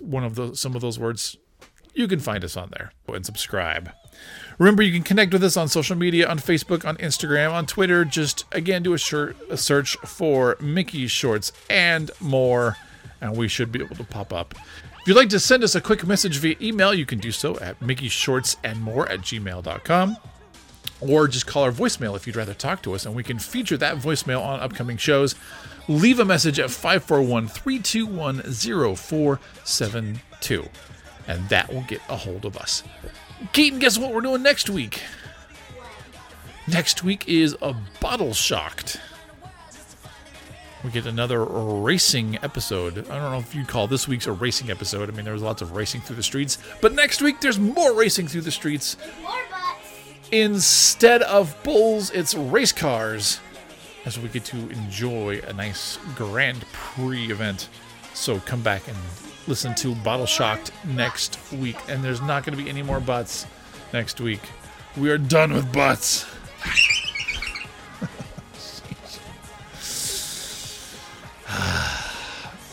One 0.00 0.22
of 0.22 0.36
those, 0.36 0.60
some 0.60 0.74
of 0.74 0.80
those 0.80 0.98
words 0.98 1.36
you 1.96 2.06
can 2.06 2.20
find 2.20 2.44
us 2.44 2.56
on 2.56 2.70
there 2.70 2.92
and 3.08 3.24
subscribe. 3.26 3.90
Remember, 4.58 4.82
you 4.82 4.92
can 4.92 5.02
connect 5.02 5.32
with 5.32 5.42
us 5.42 5.56
on 5.56 5.68
social 5.68 5.96
media 5.96 6.28
on 6.28 6.38
Facebook, 6.38 6.84
on 6.86 6.96
Instagram, 6.98 7.52
on 7.52 7.66
Twitter. 7.66 8.04
Just 8.04 8.44
again, 8.52 8.82
do 8.82 8.92
a, 8.94 8.98
shir- 8.98 9.34
a 9.50 9.56
search 9.56 9.96
for 9.98 10.56
Mickey 10.60 11.06
Shorts 11.06 11.52
and 11.68 12.10
more. 12.20 12.76
and 13.20 13.36
we 13.36 13.48
should 13.48 13.72
be 13.72 13.82
able 13.82 13.96
to 13.96 14.04
pop 14.04 14.32
up. 14.32 14.54
If 15.00 15.08
you'd 15.08 15.16
like 15.16 15.28
to 15.30 15.40
send 15.40 15.62
us 15.64 15.74
a 15.74 15.80
quick 15.80 16.06
message 16.06 16.38
via 16.38 16.56
email, 16.60 16.92
you 16.92 17.06
can 17.06 17.18
do 17.18 17.32
so 17.32 17.58
at 17.60 17.78
mickeyshortsandmore 17.80 19.10
at 19.10 19.20
gmail.com 19.20 20.16
or 21.00 21.28
just 21.28 21.46
call 21.46 21.62
our 21.62 21.72
voicemail 21.72 22.16
if 22.16 22.26
you'd 22.26 22.36
rather 22.36 22.54
talk 22.54 22.82
to 22.82 22.94
us, 22.94 23.04
and 23.06 23.14
we 23.14 23.22
can 23.22 23.38
feature 23.38 23.76
that 23.76 23.96
voicemail 23.98 24.42
on 24.42 24.60
upcoming 24.60 24.96
shows. 24.96 25.34
Leave 25.88 26.18
a 26.18 26.24
message 26.24 26.58
at 26.58 26.70
541 26.70 27.48
321 27.48 28.42
0472, 28.96 30.68
and 31.26 31.48
that 31.48 31.72
will 31.72 31.82
get 31.82 32.00
a 32.08 32.16
hold 32.16 32.44
of 32.44 32.56
us. 32.56 32.82
Keaton, 33.52 33.78
guess 33.78 33.98
what 33.98 34.12
we're 34.12 34.20
doing 34.20 34.42
next 34.42 34.70
week? 34.70 35.02
Next 36.68 37.04
week 37.04 37.28
is 37.28 37.56
a 37.62 37.74
Bottle 38.00 38.34
Shocked. 38.34 39.00
We 40.84 40.90
get 40.90 41.06
another 41.06 41.44
racing 41.44 42.38
episode. 42.42 42.98
I 43.10 43.18
don't 43.18 43.32
know 43.32 43.38
if 43.38 43.54
you'd 43.54 43.68
call 43.68 43.86
this 43.86 44.06
week's 44.06 44.26
a 44.26 44.32
racing 44.32 44.70
episode. 44.70 45.08
I 45.08 45.12
mean, 45.12 45.24
there 45.24 45.34
was 45.34 45.42
lots 45.42 45.62
of 45.62 45.72
racing 45.72 46.00
through 46.02 46.16
the 46.16 46.22
streets, 46.22 46.58
but 46.80 46.92
next 46.92 47.20
week 47.22 47.40
there's 47.40 47.58
more 47.58 47.92
racing 47.94 48.28
through 48.28 48.42
the 48.42 48.50
streets. 48.50 48.96
Instead 50.32 51.22
of 51.22 51.56
bulls, 51.62 52.10
it's 52.10 52.34
race 52.34 52.72
cars. 52.72 53.40
As 54.04 54.18
we 54.18 54.28
get 54.28 54.44
to 54.46 54.56
enjoy 54.70 55.40
a 55.48 55.52
nice 55.52 55.98
Grand 56.14 56.64
Prix 56.72 57.32
event. 57.32 57.68
So 58.14 58.38
come 58.40 58.62
back 58.62 58.86
and 58.86 58.96
listen 59.48 59.74
to 59.76 59.94
Bottle 59.96 60.26
Shocked 60.26 60.72
next 60.84 61.38
week. 61.52 61.76
And 61.88 62.02
there's 62.02 62.20
not 62.20 62.44
going 62.44 62.56
to 62.56 62.62
be 62.62 62.68
any 62.68 62.82
more 62.82 63.00
butts 63.00 63.46
next 63.92 64.20
week. 64.20 64.40
We 64.96 65.10
are 65.10 65.18
done 65.18 65.52
with 65.52 65.72
butts. 65.72 66.24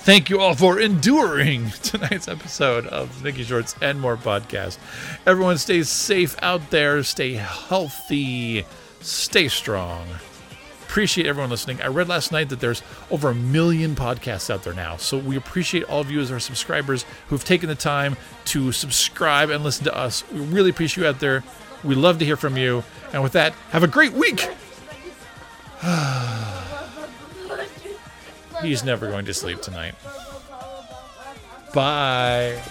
Thank 0.04 0.30
you 0.30 0.40
all 0.40 0.56
for 0.56 0.80
enduring 0.80 1.70
tonight's 1.84 2.28
episode 2.28 2.88
of 2.88 3.24
Mickey 3.24 3.44
Shorts 3.44 3.76
and 3.82 4.02
More 4.02 4.18
podcast. 4.18 4.78
Everyone 5.26 5.58
stay 5.58 5.84
safe 5.84 6.36
out 6.42 6.72
there, 6.72 7.04
stay 7.04 7.34
healthy, 7.34 8.66
stay 9.00 9.48
strong. 9.48 10.08
Appreciate 10.94 11.26
everyone 11.26 11.50
listening. 11.50 11.82
I 11.82 11.88
read 11.88 12.08
last 12.08 12.32
night 12.32 12.50
that 12.50 12.60
there's 12.60 12.84
over 13.10 13.32
a 13.32 13.34
million 13.34 13.96
podcasts 13.96 14.52
out 14.52 14.62
there 14.62 14.76
now. 14.76 14.96
So 14.98 15.18
we 15.18 15.36
appreciate 15.36 15.86
all 15.86 16.02
of 16.02 16.12
you 16.12 16.20
as 16.20 16.32
our 16.32 16.40
subscribers 16.40 17.04
who've 17.30 17.44
taken 17.44 17.68
the 17.68 17.74
time 17.74 18.16
to 18.46 18.72
subscribe 18.72 19.50
and 19.50 19.64
listen 19.64 19.86
to 19.86 19.98
us. 19.98 20.24
We 20.32 20.42
really 20.42 20.70
appreciate 20.70 21.04
you 21.04 21.10
out 21.10 21.20
there. 21.20 21.44
We 21.84 21.96
love 21.96 22.20
to 22.20 22.26
hear 22.26 22.38
from 22.38 22.58
you. 22.58 22.84
And 23.12 23.24
with 23.24 23.32
that, 23.32 23.54
have 23.72 23.82
a 23.82 23.88
great 23.88 24.14
week. 24.14 24.48
He's 28.62 28.84
never 28.84 29.10
going 29.10 29.26
to 29.26 29.34
sleep 29.34 29.64
tonight. 29.64 29.96
Bye. 31.74 32.62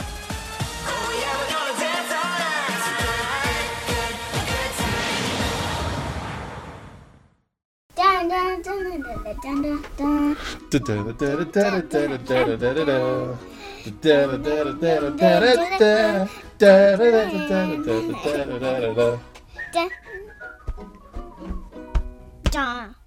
Dun. 22.53 23.02